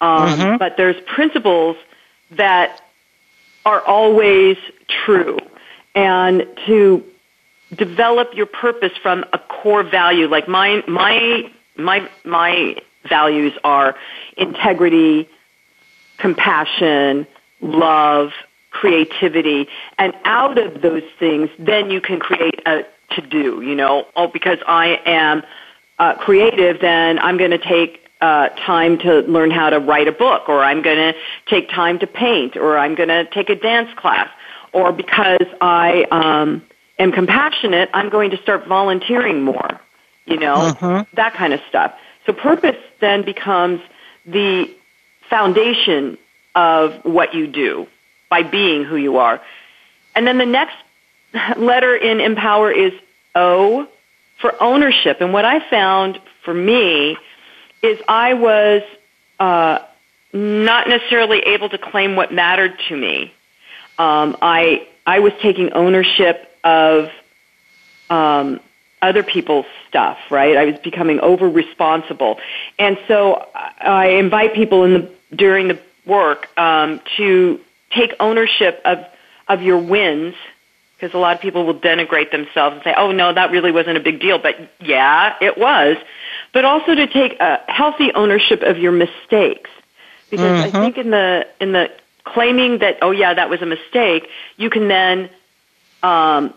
[0.00, 0.56] Um, mm-hmm.
[0.58, 1.76] But there's principles
[2.32, 2.80] that
[3.64, 4.56] are always
[5.04, 5.38] true.
[5.94, 7.04] And to
[7.74, 12.76] develop your purpose from a core value, like my, my, my, my
[13.08, 13.96] values are
[14.36, 15.28] integrity,
[16.18, 17.26] compassion,
[17.60, 18.32] love,
[18.74, 24.06] creativity, and out of those things, then you can create a to do, you know,
[24.16, 25.42] oh, because I am
[25.98, 30.12] uh, creative, then I'm going to take uh, time to learn how to write a
[30.12, 33.54] book, or I'm going to take time to paint, or I'm going to take a
[33.54, 34.28] dance class,
[34.72, 36.62] or because I um,
[36.98, 39.80] am compassionate, I'm going to start volunteering more.
[40.26, 41.04] You know, uh-huh.
[41.14, 41.92] that kind of stuff.
[42.24, 43.82] So purpose then becomes
[44.24, 44.74] the
[45.28, 46.16] foundation
[46.54, 47.86] of what you do
[48.34, 49.40] by being who you are.
[50.16, 50.74] And then the next
[51.56, 52.92] letter in empower is
[53.36, 53.86] O
[54.40, 55.20] for ownership.
[55.20, 57.16] And what I found for me
[57.80, 58.82] is I was
[59.38, 59.78] uh,
[60.32, 63.32] not necessarily able to claim what mattered to me.
[63.98, 67.12] Um, I I was taking ownership of
[68.10, 68.58] um,
[69.00, 70.56] other people's stuff, right?
[70.56, 72.40] I was becoming over responsible,
[72.80, 77.60] and so I invite people in the during the work um, to
[77.94, 79.04] take ownership of
[79.48, 80.34] of your wins
[80.96, 83.96] because a lot of people will denigrate themselves and say, "Oh no, that really wasn't
[83.96, 85.96] a big deal," but yeah, it was
[86.54, 89.68] but also to take a healthy ownership of your mistakes.
[90.30, 90.76] Because mm-hmm.
[90.76, 91.90] I think in the in the
[92.22, 95.28] claiming that oh yeah that was a mistake, you can then
[96.02, 96.54] um,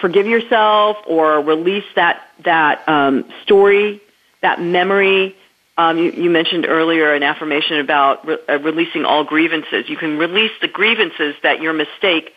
[0.00, 4.00] forgive yourself or release that that um, story,
[4.40, 5.36] that memory.
[5.80, 9.88] Um, you, you, mentioned earlier an affirmation about re- uh, releasing all grievances.
[9.88, 12.34] You can release the grievances that your mistake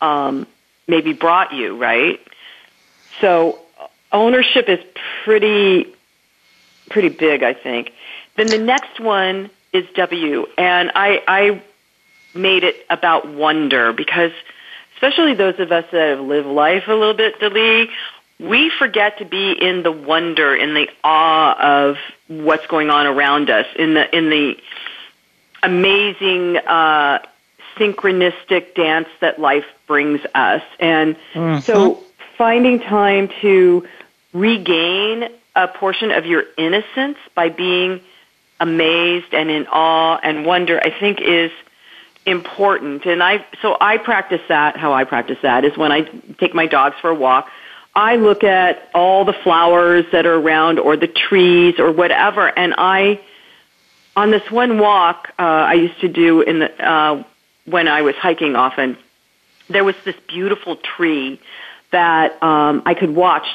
[0.00, 0.46] um,
[0.88, 2.18] maybe brought you, right?
[3.20, 3.58] So
[4.10, 4.78] ownership is
[5.24, 5.92] pretty
[6.88, 7.92] pretty big, I think.
[8.36, 11.62] Then the next one is W, and I, I
[12.34, 14.32] made it about wonder because,
[14.94, 17.90] especially those of us that have lived life a little bit, Dee Lee,
[18.38, 21.96] we forget to be in the wonder, in the awe of
[22.28, 24.56] what's going on around us, in the in the
[25.62, 27.20] amazing uh,
[27.76, 31.60] synchronistic dance that life brings us, and mm-hmm.
[31.60, 32.02] so
[32.36, 33.86] finding time to
[34.32, 38.00] regain a portion of your innocence by being
[38.60, 41.50] amazed and in awe and wonder, I think is
[42.26, 43.06] important.
[43.06, 46.02] And I, so I practice that, how I practice that is when I
[46.38, 47.50] take my dogs for a walk,
[47.96, 52.74] I look at all the flowers that are around or the trees or whatever and
[52.76, 53.20] I,
[54.14, 57.24] on this one walk, uh, I used to do in the, uh,
[57.64, 58.98] when I was hiking often,
[59.68, 61.40] there was this beautiful tree
[61.90, 63.46] that um, I could watch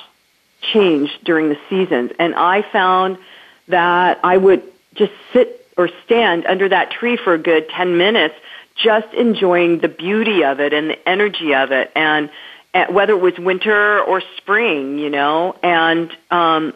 [0.73, 2.12] change during the seasons.
[2.17, 3.19] And I found
[3.67, 4.63] that I would
[4.95, 8.36] just sit or stand under that tree for a good 10 minutes,
[8.75, 11.91] just enjoying the beauty of it and the energy of it.
[11.95, 12.30] And
[12.73, 16.73] whether it was winter or spring, you know, and, um,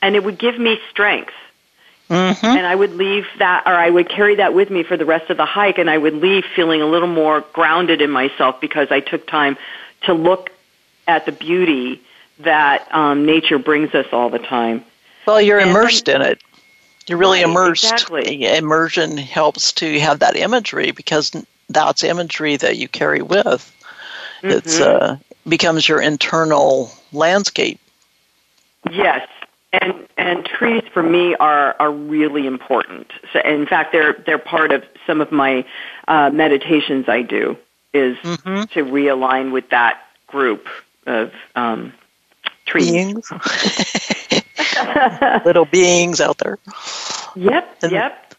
[0.00, 1.34] and it would give me strength.
[2.08, 2.46] Mm-hmm.
[2.46, 5.28] And I would leave that, or I would carry that with me for the rest
[5.28, 8.88] of the hike, and I would leave feeling a little more grounded in myself because
[8.90, 9.56] I took time
[10.02, 10.50] to look
[11.08, 12.00] at the beauty
[12.40, 14.84] that um, nature brings us all the time.
[15.26, 16.40] Well, you're and immersed in it.
[17.08, 17.84] You're really right, immersed.
[17.84, 18.44] Exactly.
[18.44, 21.32] Immersion helps to have that imagery because
[21.68, 23.72] that's imagery that you carry with.
[24.42, 24.50] Mm-hmm.
[24.50, 25.16] It's uh,
[25.48, 27.80] becomes your internal landscape.
[28.90, 29.28] Yes,
[29.72, 33.10] and and trees for me are are really important.
[33.32, 35.64] So in fact, they're they're part of some of my
[36.08, 37.08] uh, meditations.
[37.08, 37.56] I do
[37.92, 38.64] is mm-hmm.
[38.72, 40.68] to realign with that group
[41.06, 41.92] of um,
[42.66, 42.90] trees.
[42.90, 43.32] Beings.
[45.44, 46.58] Little beings out there.
[47.34, 48.34] Yep, and, yep.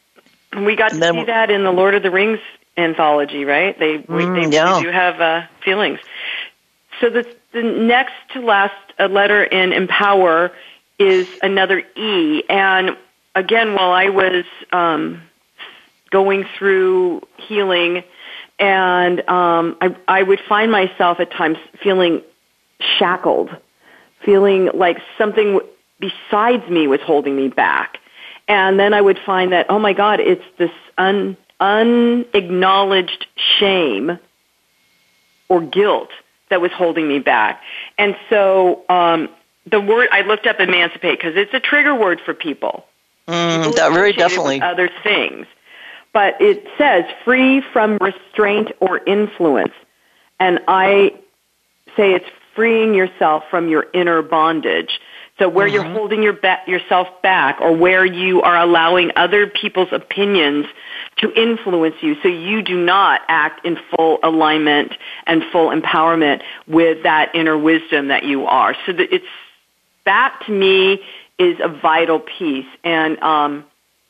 [0.52, 2.40] And we got to see that in the Lord of the Rings
[2.78, 3.78] anthology, right?
[3.78, 4.80] They we, mm, they, yeah.
[4.82, 6.00] do have uh, feelings.
[7.00, 10.52] So the the next to last uh, letter in empower
[11.00, 12.98] is another E, and
[13.36, 15.22] again, while I was um,
[16.10, 18.04] going through healing,
[18.60, 22.22] and um, I I would find myself at times feeling
[22.80, 23.56] shackled,
[24.24, 25.60] feeling like something
[26.00, 27.98] besides me was holding me back.
[28.48, 34.20] And then I would find that, oh my God, it's this un, unacknowledged shame
[35.50, 36.10] or guilt
[36.50, 37.62] that was holding me back.
[37.98, 39.30] And so um,
[39.66, 42.86] the word I looked up emancipate because it's a trigger word for people.
[43.28, 44.62] Mm, that very definitely.
[44.62, 45.48] Other things,
[46.14, 49.74] but it says free from restraint or influence,
[50.40, 51.14] and I
[51.98, 55.00] say it's freeing yourself from your inner bondage.
[55.40, 55.76] So where mm-hmm.
[55.76, 60.66] you're holding your ba- yourself back or where you are allowing other people's opinions
[61.18, 64.94] to influence you so you do not act in full alignment
[65.26, 68.76] and full empowerment with that inner wisdom that you are.
[68.86, 69.26] So that it's,
[70.06, 71.02] that to me
[71.38, 72.68] is a vital piece.
[72.84, 73.66] And, um,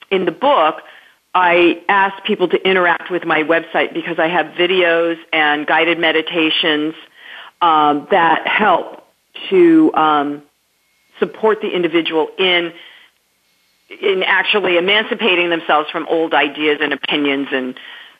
[0.09, 0.81] in the book,
[1.33, 6.95] I ask people to interact with my website because I have videos and guided meditations
[7.61, 9.03] um, that help
[9.49, 10.43] to um,
[11.19, 12.73] support the individual in
[14.01, 17.79] in actually emancipating themselves from old ideas and opinions and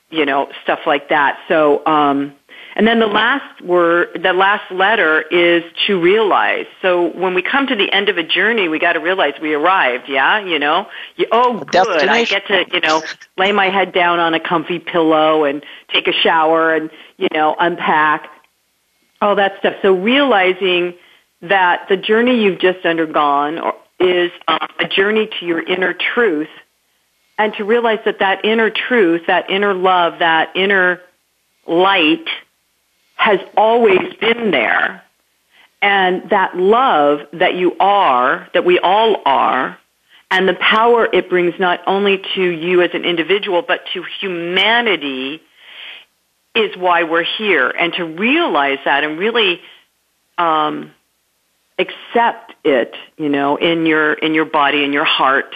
[0.09, 1.39] you know stuff like that.
[1.47, 2.33] So um,
[2.77, 6.67] and then the last word, the last letter is to realize.
[6.83, 9.55] So when we come to the end of a journey, we got to realize we
[9.55, 10.07] arrived.
[10.07, 10.87] Yeah, you know.
[11.15, 12.07] You, oh, good.
[12.07, 13.01] I get to you know
[13.35, 17.55] lay my head down on a comfy pillow and take a shower and you know
[17.59, 18.29] unpack
[19.21, 19.73] all that stuff.
[19.81, 20.93] So realizing
[21.41, 23.59] that the journey you've just undergone
[23.99, 26.49] is uh, a journey to your inner truth
[27.37, 31.01] and to realize that that inner truth, that inner love, that inner
[31.67, 32.27] light
[33.15, 35.03] has always been there.
[35.81, 39.77] And that love that you are, that we all are,
[40.29, 45.41] and the power it brings not only to you as an individual, but to humanity
[46.55, 47.69] is why we're here.
[47.69, 49.61] And to realize that and really
[50.37, 50.91] um,
[51.79, 55.55] accept it, you know, in your in your body, in your heart,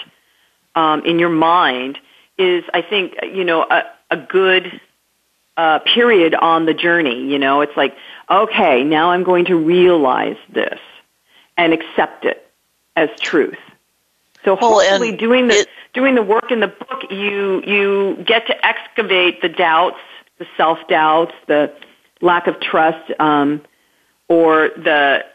[0.76, 1.98] um, in your mind,
[2.38, 4.80] is I think you know a, a good
[5.58, 7.26] uh, period on the journey.
[7.26, 7.96] You know, it's like
[8.30, 10.80] okay, now I'm going to realize this
[11.58, 12.50] and accept it
[12.96, 13.58] as truth.
[14.44, 18.66] So hopefully, doing the it, doing the work in the book, you you get to
[18.66, 20.00] excavate the doubts,
[20.40, 21.74] the self doubts, the
[22.22, 23.62] lack of trust, um,
[24.28, 25.26] or the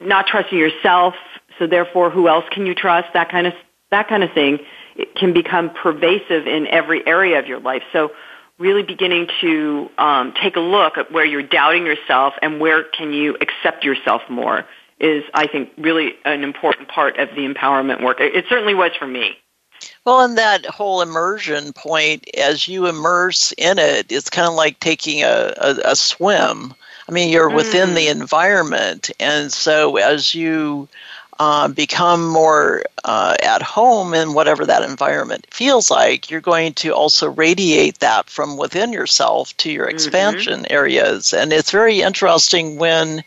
[0.00, 1.14] not trusting yourself,
[1.58, 3.12] so therefore who else can you trust?
[3.14, 3.54] That kind of
[3.90, 4.58] that kind of thing
[4.96, 7.82] it can become pervasive in every area of your life.
[7.92, 8.12] So
[8.58, 13.12] really beginning to um, take a look at where you're doubting yourself and where can
[13.12, 14.64] you accept yourself more
[14.98, 18.20] is, I think, really an important part of the empowerment work.
[18.20, 19.36] It, it certainly was for me.
[20.06, 24.80] Well, and that whole immersion point, as you immerse in it, it's kind of like
[24.80, 26.74] taking a, a, a swim.
[27.08, 28.20] I mean, you're within the mm.
[28.20, 30.88] environment, and so as you
[31.38, 36.94] uh, become more uh, at home in whatever that environment feels like, you're going to
[36.94, 39.94] also radiate that from within yourself to your mm-hmm.
[39.94, 40.72] expansion mm-hmm.
[40.72, 41.32] areas.
[41.32, 43.22] And it's very interesting when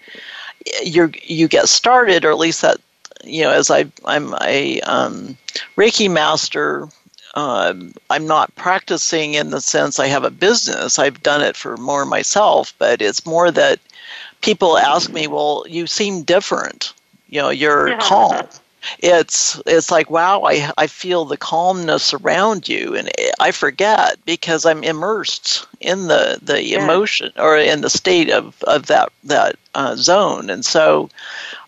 [0.83, 2.77] you you get started, or at least that
[3.23, 5.37] you know, as I I'm a um,
[5.77, 6.87] Reiki master
[7.35, 10.99] um, I'm not practicing in the sense I have a business.
[10.99, 13.79] I've done it for more myself, but it's more that
[14.41, 16.93] people ask me, "Well, you seem different.
[17.27, 17.99] You know, you're yeah.
[17.99, 18.47] calm."
[18.99, 23.09] It's it's like, wow, I I feel the calmness around you, and
[23.39, 26.83] I forget because I'm immersed in the the yeah.
[26.83, 31.09] emotion or in the state of of that that uh, zone, and so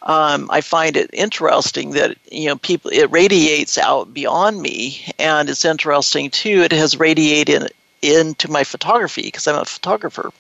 [0.04, 5.50] um, I find it interesting that you know people it radiates out beyond me, and
[5.50, 6.62] it's interesting too.
[6.62, 10.32] It has radiated into my photography because I'm a photographer.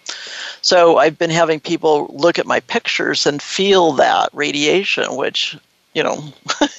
[0.62, 5.58] So I've been having people look at my pictures and feel that radiation, which
[5.94, 6.24] you know,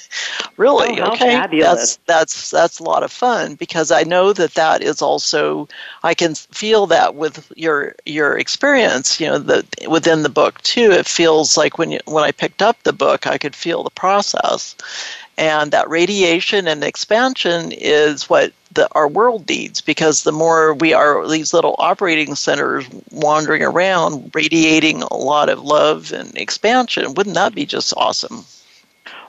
[0.57, 1.31] really oh, okay.
[1.31, 1.97] Fabulous.
[1.97, 5.67] That's that's that's a lot of fun because I know that that is also
[6.01, 9.19] I can feel that with your your experience.
[9.19, 10.91] You know, the within the book too.
[10.91, 13.91] It feels like when you, when I picked up the book, I could feel the
[13.91, 14.75] process,
[15.37, 20.93] and that radiation and expansion is what the, our world needs because the more we
[20.93, 27.35] are these little operating centers wandering around radiating a lot of love and expansion wouldn't
[27.35, 28.43] that be just awesome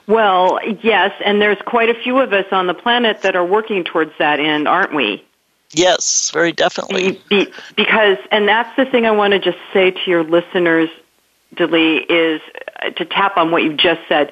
[0.07, 3.83] well, yes, and there's quite a few of us on the planet that are working
[3.83, 5.23] towards that end, aren't we?
[5.71, 7.19] Yes, very definitely.
[7.29, 10.89] Be, be, because, and that's the thing I want to just say to your listeners,
[11.55, 12.41] Dee Lee, is
[12.81, 14.31] uh, to tap on what you've just said.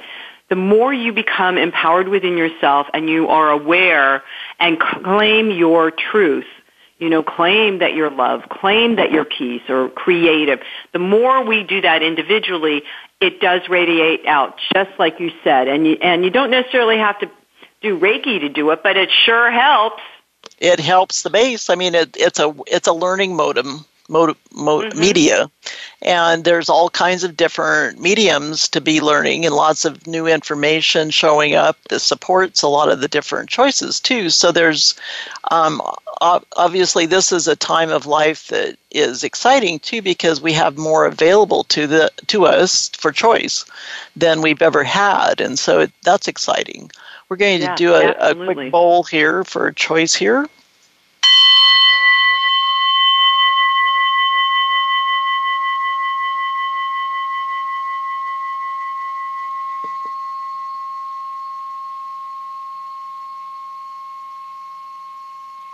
[0.50, 4.24] The more you become empowered within yourself and you are aware
[4.60, 6.46] and claim your truth,
[7.00, 10.60] you know, claim that you're love, claim that you're peace or creative.
[10.92, 12.84] The more we do that individually,
[13.24, 15.70] it does radiate out, just like you said.
[15.70, 17.32] And you, and you don't necessarily have to
[17.82, 20.04] do Reiki to do it, but it sure helps.
[20.60, 21.70] It helps the base.
[21.70, 25.00] I mean, it, it's a it's a learning modem mod, mod, mm-hmm.
[25.00, 25.50] media,
[26.02, 31.10] and there's all kinds of different mediums to be learning, and lots of new information
[31.10, 34.30] showing up that supports a lot of the different choices too.
[34.30, 34.96] So there's
[35.52, 35.82] um,
[36.56, 41.06] obviously this is a time of life that is exciting too because we have more
[41.06, 43.66] available to the to us for choice
[44.16, 46.92] than we've ever had, and so it, that's exciting.
[47.30, 50.48] We're going to yeah, do a, a quick bowl here for choice here.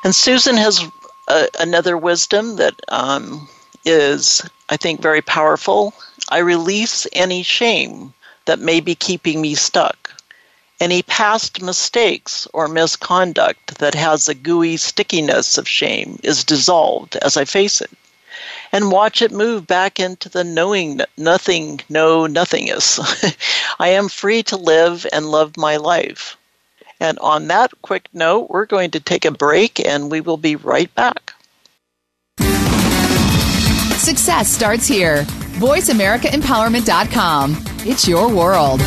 [0.03, 0.81] And Susan has
[1.27, 3.49] uh, another wisdom that um,
[3.85, 5.93] is, I think, very powerful.
[6.29, 8.13] I release any shame
[8.45, 10.09] that may be keeping me stuck.
[10.79, 17.35] Any past mistakes or misconduct that has a gooey stickiness of shame is dissolved as
[17.35, 17.91] I face it.
[18.71, 22.99] And watch it move back into the knowing nothing, know nothingness.
[23.79, 26.37] I am free to live and love my life.
[26.99, 30.55] And on that quick note, we're going to take a break and we will be
[30.55, 31.33] right back.
[33.97, 35.23] Success starts here.
[35.59, 37.57] VoiceAmericaEmpowerment.com.
[37.85, 38.81] It's your world.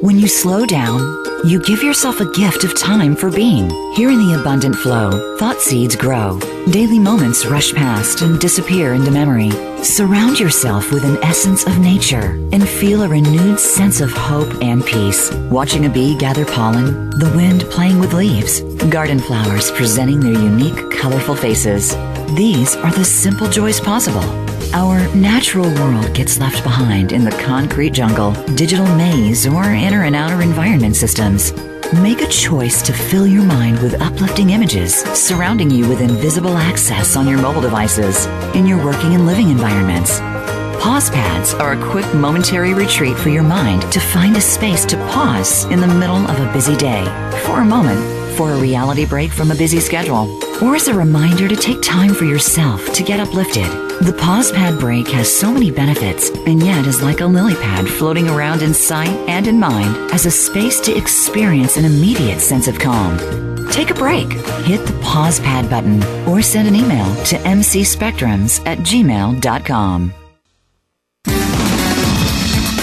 [0.00, 1.00] When you slow down,
[1.44, 3.68] you give yourself a gift of time for being.
[3.96, 6.38] Here in the abundant flow, thought seeds grow.
[6.70, 9.50] Daily moments rush past and disappear into memory.
[9.82, 14.86] Surround yourself with an essence of nature and feel a renewed sense of hope and
[14.86, 15.32] peace.
[15.50, 20.92] Watching a bee gather pollen, the wind playing with leaves, garden flowers presenting their unique,
[20.92, 21.96] colorful faces.
[22.36, 24.47] These are the simple joys possible.
[24.74, 30.14] Our natural world gets left behind in the concrete jungle, digital maze, or inner and
[30.14, 31.54] outer environment systems.
[31.94, 37.16] Make a choice to fill your mind with uplifting images surrounding you with invisible access
[37.16, 40.18] on your mobile devices in your working and living environments.
[40.82, 44.96] Pause pads are a quick momentary retreat for your mind to find a space to
[45.08, 47.04] pause in the middle of a busy day
[47.46, 50.28] for a moment for a reality break from a busy schedule,
[50.62, 53.66] or as a reminder to take time for yourself to get uplifted.
[54.00, 57.88] The pause pad break has so many benefits, and yet is like a lily pad
[57.88, 62.68] floating around in sight and in mind as a space to experience an immediate sense
[62.68, 63.18] of calm.
[63.72, 64.30] Take a break.
[64.62, 70.12] Hit the pause pad button or send an email to mcspectrums at gmail.com.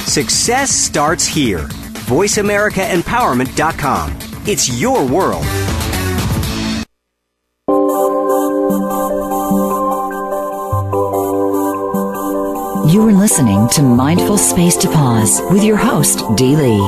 [0.06, 1.70] Success starts here.
[2.10, 4.35] VoiceAmericaEmpowerment.com.
[4.48, 5.44] It's your world.
[12.92, 16.80] You are listening to Mindful Space to Pause with your host, Dee Lee.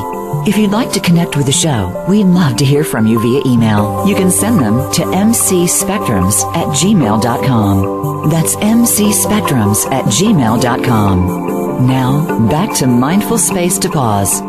[0.47, 3.41] If you'd like to connect with the show, we'd love to hear from you via
[3.51, 4.07] email.
[4.07, 8.29] You can send them to mcspectrums at gmail.com.
[8.29, 11.87] That's mcspectrums at gmail.com.
[11.87, 14.46] Now, back to Mindful Space to Pause.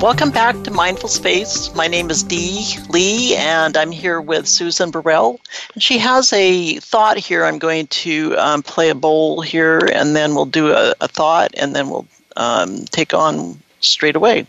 [0.00, 1.74] Welcome back to Mindful Space.
[1.74, 5.38] My name is Dee Lee, and I'm here with Susan Burrell.
[5.74, 7.44] And she has a thought here.
[7.44, 11.50] I'm going to um, play a bowl here, and then we'll do a, a thought,
[11.54, 12.06] and then we'll
[12.38, 14.46] um, take on straight away.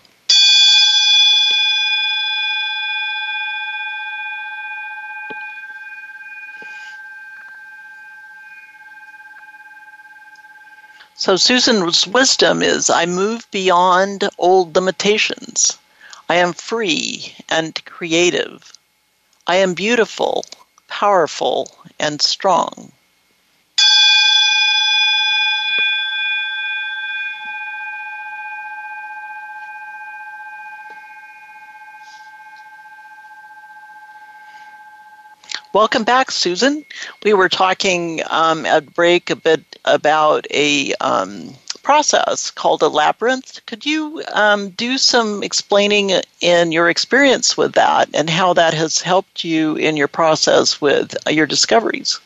[11.23, 15.77] So, Susan's wisdom is I move beyond old limitations.
[16.27, 18.73] I am free and creative.
[19.45, 20.43] I am beautiful,
[20.87, 22.91] powerful, and strong.
[35.73, 36.83] Welcome back, Susan.
[37.23, 43.65] We were talking um, at break a bit about a um, process called a labyrinth.
[43.67, 46.11] Could you um, do some explaining
[46.41, 51.15] in your experience with that and how that has helped you in your process with
[51.29, 52.19] your discoveries?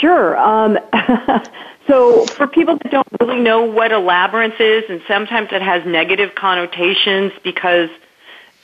[0.00, 0.38] Sure.
[0.38, 0.78] Um,
[1.86, 5.84] so, for people that don't really know what a labyrinth is, and sometimes it has
[5.84, 7.90] negative connotations because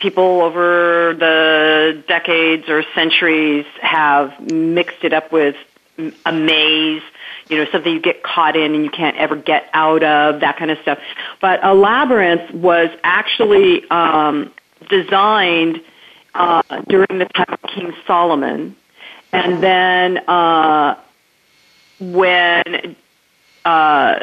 [0.05, 5.57] people over the decades or centuries have mixed it up with
[6.27, 7.01] a maze,
[7.49, 10.59] you know, something you get caught in and you can't ever get out of, that
[10.59, 10.99] kind of stuff.
[11.41, 14.53] But a labyrinth was actually um,
[14.91, 15.81] designed
[16.35, 18.77] uh, during the time of King Solomon.
[19.33, 21.01] And then uh,
[21.99, 22.95] when
[23.65, 24.21] uh,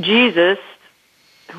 [0.00, 0.58] Jesus,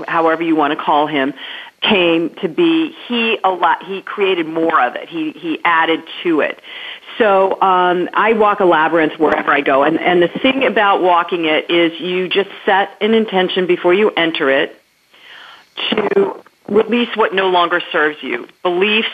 [0.08, 1.36] however you want to call him,
[1.82, 5.08] came to be he a lot he created more of it.
[5.08, 6.60] He he added to it.
[7.18, 9.84] So um i walk a labyrinth wherever i go.
[9.84, 14.10] And and the thing about walking it is you just set an intention before you
[14.12, 14.76] enter it
[15.92, 18.48] to release what no longer serves you.
[18.62, 19.08] Beliefs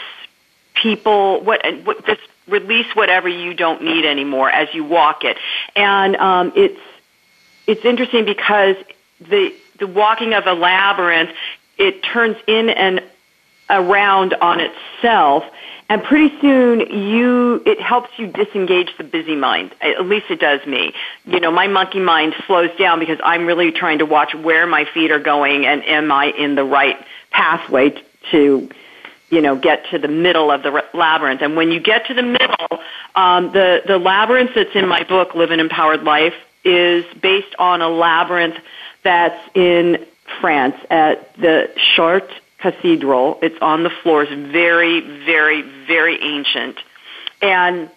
[0.74, 5.38] people what what just release whatever you don't need anymore as you walk it.
[5.76, 6.80] And um it's
[7.68, 8.76] it's interesting because
[9.20, 11.36] the the walking of a labyrinth
[11.78, 13.02] it turns in and
[13.70, 15.44] around on itself
[15.88, 19.74] and pretty soon you it helps you disengage the busy mind.
[19.82, 20.94] At least it does me.
[21.26, 24.86] You know my monkey mind slows down because i'm really trying to watch where my
[24.94, 26.98] feet are going and am i in the right
[27.32, 27.94] pathway
[28.32, 28.70] to
[29.30, 31.42] you know get to the middle of the labyrinth.
[31.42, 32.80] And when you get to the middle
[33.16, 37.82] um, the the labyrinth that's in my book live an empowered life is based on
[37.82, 38.58] a labyrinth
[39.04, 40.04] that's in
[40.42, 43.40] France at the Chartres Cathedral.
[43.42, 46.78] It's on the floors, very, very, very ancient.
[47.42, 47.90] And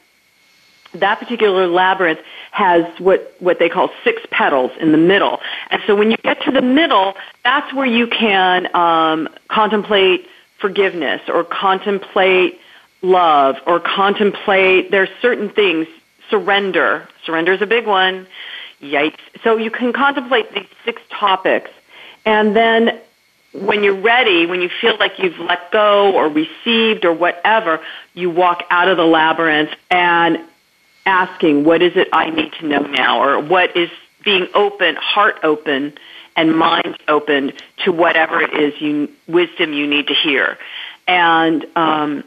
[0.95, 2.20] that particular labyrinth
[2.51, 5.41] has what, what they call six petals in the middle.
[5.70, 7.14] And so when you get to the middle,
[7.45, 10.26] that's where you can um, contemplate
[10.59, 12.59] forgiveness or contemplate
[13.03, 15.86] love or contemplate, there's certain things,
[16.30, 17.09] surrender.
[17.24, 18.26] Surrender is a big one.
[18.82, 19.18] Yikes.
[19.43, 21.70] So you can contemplate these six topics
[22.24, 23.00] and then
[23.52, 27.80] when you're ready, when you feel like you've let go or received or whatever,
[28.14, 30.38] you walk out of the labyrinth and
[31.06, 33.22] asking, what is it I need to know now?
[33.22, 33.90] Or what is
[34.24, 35.94] being open, heart open,
[36.36, 37.52] and mind open
[37.84, 40.58] to whatever it is you, wisdom you need to hear.
[41.06, 42.24] And, um,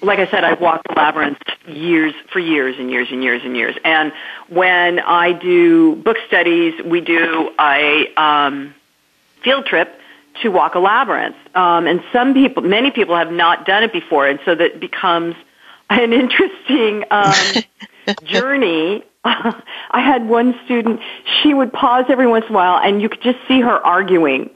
[0.00, 3.56] like I said, I've walked the labyrinth years for years and years and years and
[3.56, 3.76] years.
[3.84, 4.12] And
[4.48, 8.74] when I do book studies, we do I um,
[9.44, 10.00] field trip
[10.42, 11.36] to walk a labyrinth.
[11.54, 15.36] Um, and some people, many people have not done it before, and so that becomes
[15.90, 17.34] an interesting um,
[18.24, 19.04] journey.
[19.24, 21.00] I had one student,
[21.42, 24.50] she would pause every once in a while, and you could just see her arguing.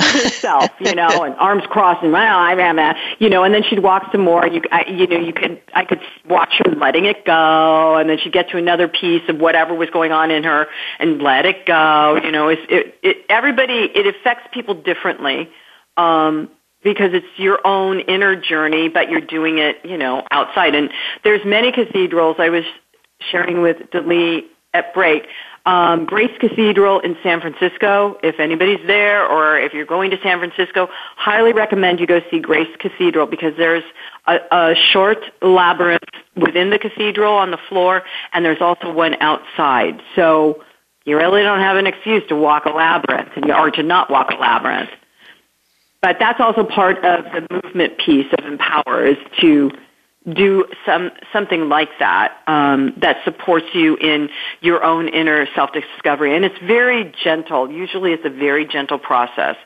[0.00, 3.62] Herself, you know, and arms crossed and well, I am that, you know, and then
[3.68, 4.44] she'd walk some more.
[4.44, 8.08] And you, I, you know, you could, I could watch her letting it go, and
[8.08, 10.66] then she'd get to another piece of whatever was going on in her
[10.98, 12.20] and let it go.
[12.22, 15.50] You know, it's, it, it, everybody, it affects people differently.
[15.96, 16.50] Um,
[16.82, 20.74] because it's your own inner journey, but you're doing it, you know, outside.
[20.74, 20.90] And
[21.24, 22.36] there's many cathedrals.
[22.38, 22.64] I was
[23.30, 25.26] sharing with Dee Lee at break
[25.66, 28.18] um, Grace Cathedral in San Francisco.
[28.22, 32.38] If anybody's there or if you're going to San Francisco, highly recommend you go see
[32.38, 33.84] Grace Cathedral because there's
[34.26, 36.02] a, a short labyrinth
[36.36, 38.02] within the cathedral on the floor
[38.32, 40.02] and there's also one outside.
[40.14, 40.62] So
[41.04, 44.36] you really don't have an excuse to walk a labyrinth or to not walk a
[44.36, 44.90] labyrinth.
[46.02, 49.70] But that's also part of the movement piece of Empower is to
[50.32, 56.34] do some something like that um, that supports you in your own inner self discovery,
[56.34, 57.70] and it's very gentle.
[57.70, 59.56] Usually, it's a very gentle process.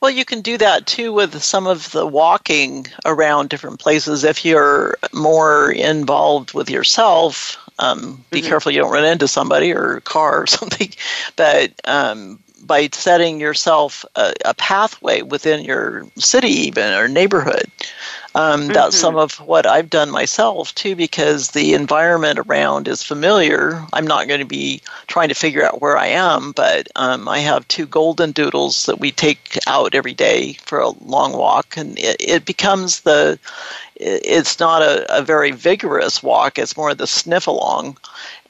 [0.00, 4.22] Well, you can do that too with some of the walking around different places.
[4.22, 8.48] If you're more involved with yourself, um, be mm-hmm.
[8.48, 10.90] careful you don't run into somebody or a car or something.
[11.36, 17.66] But um, by setting yourself a, a, pathway within your city, even or neighborhood,
[18.34, 18.72] Um, mm-hmm.
[18.72, 23.84] That's some of what I've done myself too, because the environment around is familiar.
[23.92, 27.38] I'm not going to be trying to figure out where I am, but um, I
[27.38, 31.98] have two golden doodles that we take out every day for a long walk, and
[31.98, 33.38] it, it becomes the
[33.96, 36.58] it's not a, a, very vigorous walk.
[36.58, 37.96] It's more of the sniff along.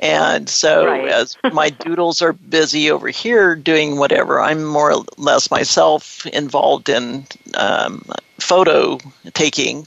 [0.04, 1.08] And so, right.
[1.08, 6.90] as my doodles are busy over here doing whatever, I'm more or less myself involved
[6.90, 8.04] in um,
[8.38, 8.98] photo
[9.32, 9.86] taking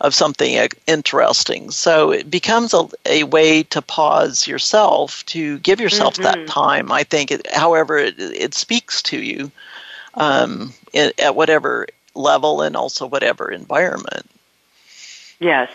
[0.00, 1.70] of something interesting.
[1.70, 6.22] So, it becomes a, a way to pause yourself, to give yourself mm-hmm.
[6.22, 6.90] that time.
[6.90, 9.52] I think, it, however, it, it speaks to you
[10.14, 14.30] um, it, at whatever level and also whatever environment.
[15.40, 15.70] Yes.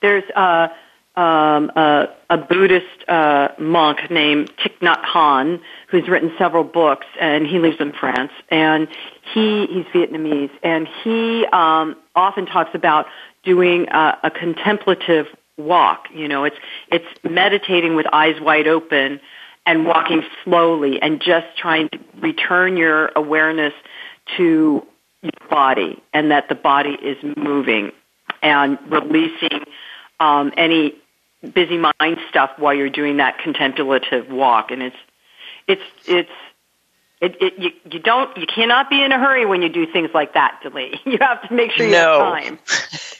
[0.00, 0.68] There's uh,
[1.16, 7.58] um, a Buddhist uh, monk named Thich Nhat Hanh who's written several books, and he
[7.58, 8.32] lives in France.
[8.50, 8.88] And
[9.32, 13.06] he he's Vietnamese, and he um, often talks about
[13.44, 16.06] doing a, a contemplative walk.
[16.12, 16.56] You know, it's
[16.92, 19.20] it's meditating with eyes wide open
[19.64, 23.72] and walking slowly, and just trying to return your awareness
[24.36, 24.86] to
[25.22, 27.92] your body, and that the body is moving
[28.42, 29.64] and releasing
[30.20, 30.94] um, any
[31.54, 34.70] busy mind stuff while you're doing that contemplative walk.
[34.70, 34.96] And it's
[35.66, 36.30] it's it's
[37.20, 40.10] it, it, you, you don't you cannot be in a hurry when you do things
[40.12, 41.00] like that, Dee Lee.
[41.04, 42.24] You have to make sure you no.
[42.24, 42.58] have time.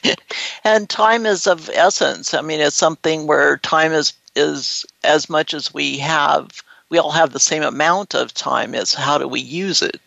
[0.63, 2.33] and time is of essence.
[2.33, 6.61] I mean, it's something where time is is as much as we have.
[6.89, 8.73] We all have the same amount of time.
[8.73, 9.99] It's how do we use it?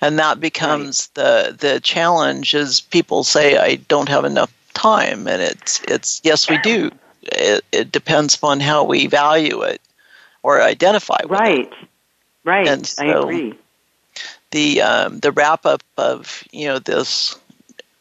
[0.00, 1.24] and that becomes right.
[1.24, 6.50] the the challenge is people say i don't have enough time and it's it's yes
[6.50, 6.90] we do
[7.32, 9.80] it, it depends upon how we value it
[10.42, 11.88] or identify with right it.
[12.44, 13.54] right and so i agree
[14.50, 17.36] the um, the wrap up of you know this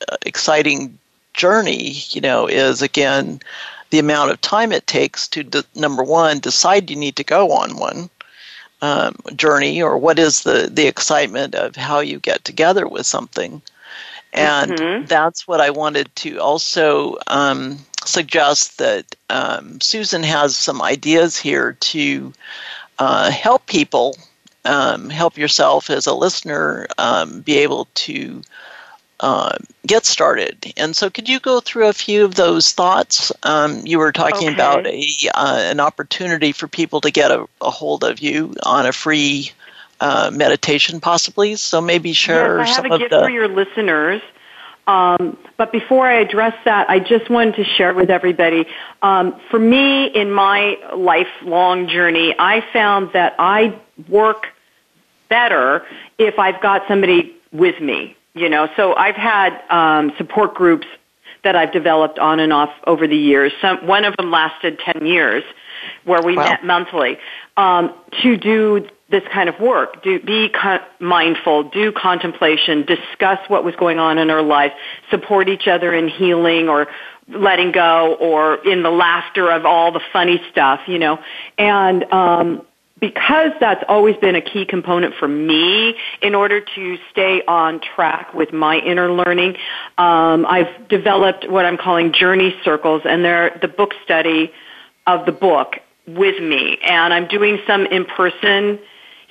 [0.08, 0.98] uh, exciting
[1.34, 3.40] journey you know is again
[3.90, 7.52] the amount of time it takes to de- number one decide you need to go
[7.52, 8.10] on one
[8.84, 13.62] um, journey or what is the, the excitement of how you get together with something.
[14.34, 15.06] And mm-hmm.
[15.06, 21.74] that's what I wanted to also um, suggest that um, Susan has some ideas here
[21.80, 22.34] to
[23.00, 24.16] uh, help people,
[24.66, 28.42] um, help yourself as a listener um, be able to
[29.20, 30.74] uh, get started.
[30.76, 33.32] And so, could you go through a few of those thoughts?
[33.44, 34.54] Um, you were talking okay.
[34.54, 38.86] about a uh, an opportunity for people to get a, a hold of you on
[38.86, 39.52] a free
[40.02, 41.56] uh, meditation, possibly.
[41.56, 44.22] So maybe share yes, I have a gift for your listeners.
[44.86, 48.66] Um, but before I address that, I just wanted to share with everybody.
[49.02, 53.80] Um, for me, in my lifelong journey, I found that I
[54.10, 54.48] work
[55.30, 55.86] better
[56.18, 60.88] if I've got somebody with me you know, so I've had um, support groups
[61.44, 63.52] that I've developed on and off over the years.
[63.62, 65.44] Some, one of them lasted 10 years
[66.04, 66.44] where we wow.
[66.44, 67.18] met monthly
[67.58, 73.64] um, to do this kind of work, do, be con- mindful, do contemplation, discuss what
[73.64, 74.74] was going on in our lives,
[75.12, 76.88] support each other in healing or
[77.28, 81.20] letting go or in the laughter of all the funny stuff, you know.
[81.60, 82.66] And um,
[83.00, 85.94] because that's always been a key component for me
[86.24, 89.58] in order to stay on track with my inner learning,
[90.00, 94.52] um, I've developed what I'm calling journey circles, and they're the book study
[95.06, 95.76] of the book
[96.08, 96.80] with me.
[96.84, 98.80] And I'm doing some in person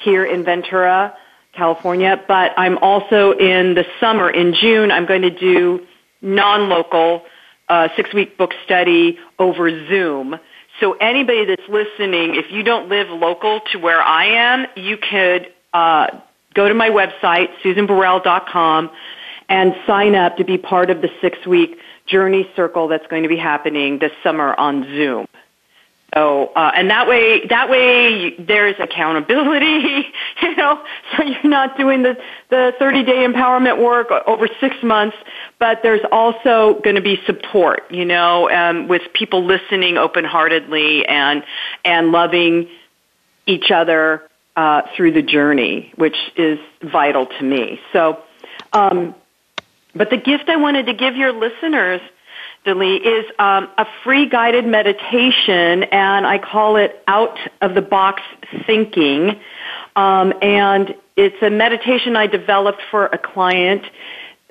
[0.03, 1.17] here in Ventura,
[1.53, 5.87] California, but I'm also in the summer, in June, I'm going to do
[6.21, 7.25] non-local
[7.69, 10.39] uh, six-week book study over Zoom
[10.81, 14.25] so anybody that's listening, if you don't live local to where I
[14.55, 16.07] am, you could uh,
[16.55, 18.91] go to my website, susanburrell.com,
[19.49, 23.37] and sign up to be part of the six-week journey circle that's going to be
[23.37, 25.27] happening this summer on Zoom.
[26.15, 30.85] So, uh, and that way, that way there's accountability, you know,
[31.17, 32.19] so you're not doing the,
[32.51, 35.17] the 30 day empowerment work over six months,
[35.59, 41.07] but there's also going to be support, you know, um, with people listening open heartedly
[41.07, 41.45] and,
[41.85, 42.69] and loving
[43.47, 44.23] each other,
[44.55, 47.81] uh, through the journey, which is vital to me.
[47.95, 48.23] So,
[48.75, 49.15] um,
[49.95, 52.01] but the gift I wanted to give your listeners
[52.65, 58.23] Is um, a free guided meditation, and I call it out of the box
[58.67, 59.41] thinking.
[59.97, 63.85] Um, and it's a meditation I developed for a client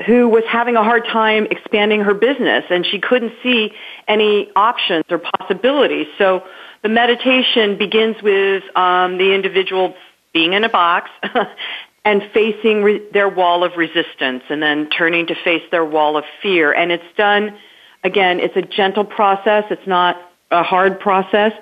[0.05, 3.71] who was having a hard time expanding her business, and she couldn't see
[4.07, 6.07] any options or possibilities.
[6.17, 6.43] So
[6.83, 9.95] the meditation begins with um, the individual
[10.33, 11.09] being in a box
[12.05, 16.23] and facing re- their wall of resistance and then turning to face their wall of
[16.41, 16.71] fear.
[16.71, 17.57] And it's done,
[18.03, 19.65] again, it's a gentle process.
[19.69, 20.17] It's not
[20.49, 21.53] a hard process,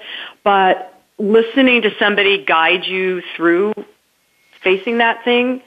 [0.43, 3.73] but listening to somebody guide you through
[4.63, 5.61] facing that thing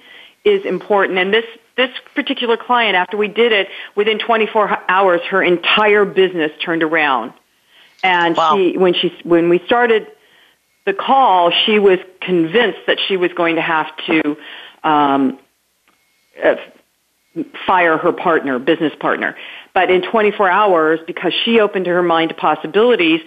[0.44, 1.18] is important.
[1.18, 1.44] And this,
[1.76, 7.32] this particular client, after we did it, within 24 hours, her entire business turned around.
[8.02, 8.56] And wow.
[8.56, 10.08] she, when she, when we started
[10.84, 14.36] the call, she was convinced that she was going to have to
[14.82, 15.38] um,
[16.42, 16.56] uh,
[17.66, 19.36] fire her partner, business partner.
[19.74, 23.20] But in 24 hours, because she opened her mind to possibilities,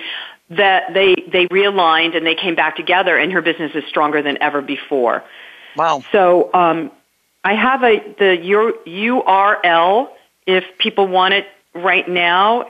[0.50, 4.42] that they they realigned and they came back together, and her business is stronger than
[4.42, 5.24] ever before.
[5.76, 6.04] Wow!
[6.12, 6.92] So um,
[7.44, 10.10] I have a the URL
[10.46, 12.68] if people want it right now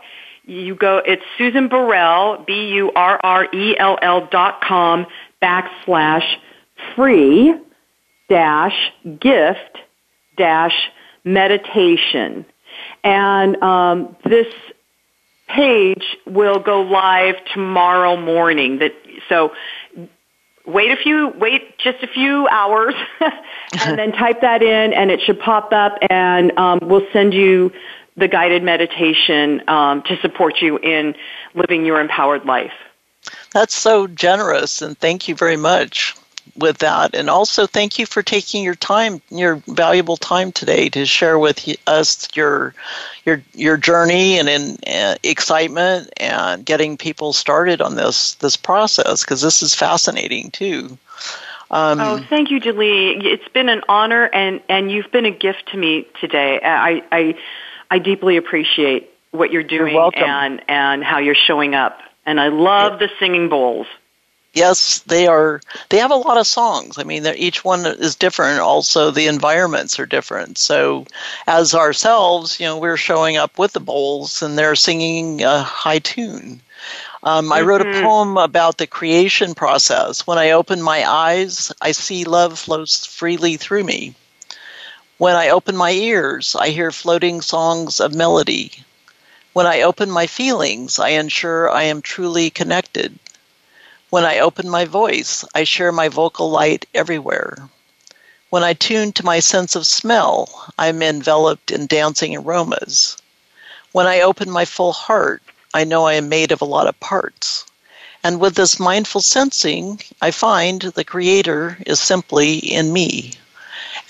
[0.48, 5.08] you go, it's Susan Burrell, B-U-R-R-E-L-L dot com
[5.42, 6.36] backslash
[6.96, 7.56] free
[8.30, 9.78] dash gift
[10.38, 10.90] dash
[11.24, 12.46] meditation.
[13.06, 14.48] And um, this
[15.48, 18.80] page will go live tomorrow morning.
[18.80, 18.94] That
[19.30, 19.54] so
[20.66, 22.96] wait a few wait just a few hours
[23.86, 27.72] and then type that in and it should pop up and um, we'll send you
[28.18, 31.14] the guided meditation um, to support you in
[31.54, 32.74] living your empowered life.
[33.52, 36.16] That's so generous, and thank you very much
[36.58, 37.16] with that.
[37.16, 41.68] And also, thank you for taking your time, your valuable time today, to share with
[41.88, 42.74] us your
[43.26, 49.24] your your journey and in uh, excitement and getting people started on this this process
[49.24, 50.98] because this is fascinating too.
[51.72, 53.18] Um, oh, thank you, Julie.
[53.18, 56.60] It's been an honor, and and you've been a gift to me today.
[56.64, 57.36] I I
[57.90, 62.00] I deeply appreciate what you're doing you're and and how you're showing up.
[62.26, 63.08] And I love yeah.
[63.08, 63.88] the singing bowls.
[64.56, 65.60] Yes, they are.
[65.90, 66.98] They have a lot of songs.
[66.98, 68.62] I mean, each one is different.
[68.62, 70.58] Also, the environments are different.
[70.58, 71.06] So,
[71.46, 76.00] as ourselves, you know, we're showing up with the bowls, and they're singing a high
[76.00, 76.62] tune.
[77.22, 78.06] Um, I wrote a mm-hmm.
[78.06, 80.26] poem about the creation process.
[80.26, 84.16] When I open my eyes, I see love flows freely through me.
[85.18, 88.72] When I open my ears, I hear floating songs of melody.
[89.52, 93.20] When I open my feelings, I ensure I am truly connected.
[94.16, 97.68] When I open my voice, I share my vocal light everywhere.
[98.50, 103.18] When I tune to my sense of smell, I'm enveloped in dancing aromas.
[103.92, 105.44] When I open my full heart,
[105.74, 107.66] I know I am made of a lot of parts.
[108.24, 113.34] And with this mindful sensing, I find the Creator is simply in me.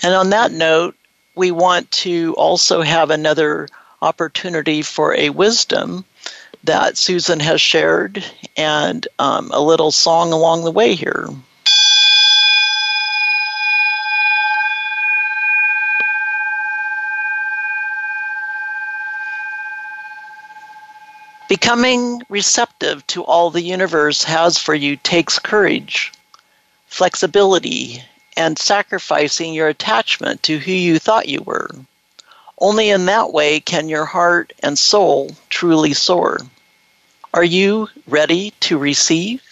[0.04, 0.94] And on that note,
[1.34, 3.68] we want to also have another
[4.00, 6.04] opportunity for a wisdom
[6.66, 8.24] that Susan has shared
[8.56, 11.28] and um, a little song along the way here.
[21.48, 26.12] Becoming receptive to all the universe has for you takes courage,
[26.88, 28.02] flexibility,
[28.36, 31.70] and sacrificing your attachment to who you thought you were.
[32.58, 36.40] Only in that way can your heart and soul truly soar.
[37.36, 39.42] Are you ready to receive?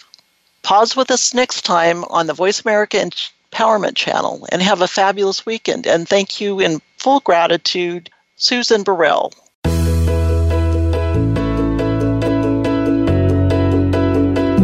[0.63, 5.85] Pause with us next time on the VoiceAmerica Empowerment Channel and have a fabulous weekend.
[5.85, 9.33] And thank you in full gratitude, Susan Burrell.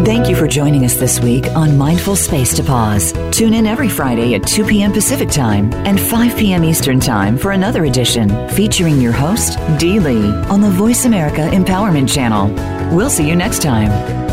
[0.03, 3.13] Thank you for joining us this week on Mindful Space to Pause.
[3.31, 4.91] Tune in every Friday at 2 p.m.
[4.91, 6.63] Pacific Time and 5 p.m.
[6.63, 12.47] Eastern Time for another edition featuring your host, Dee Lee, on the VoiceAmerica Empowerment Channel.
[12.95, 14.30] We'll see you next time.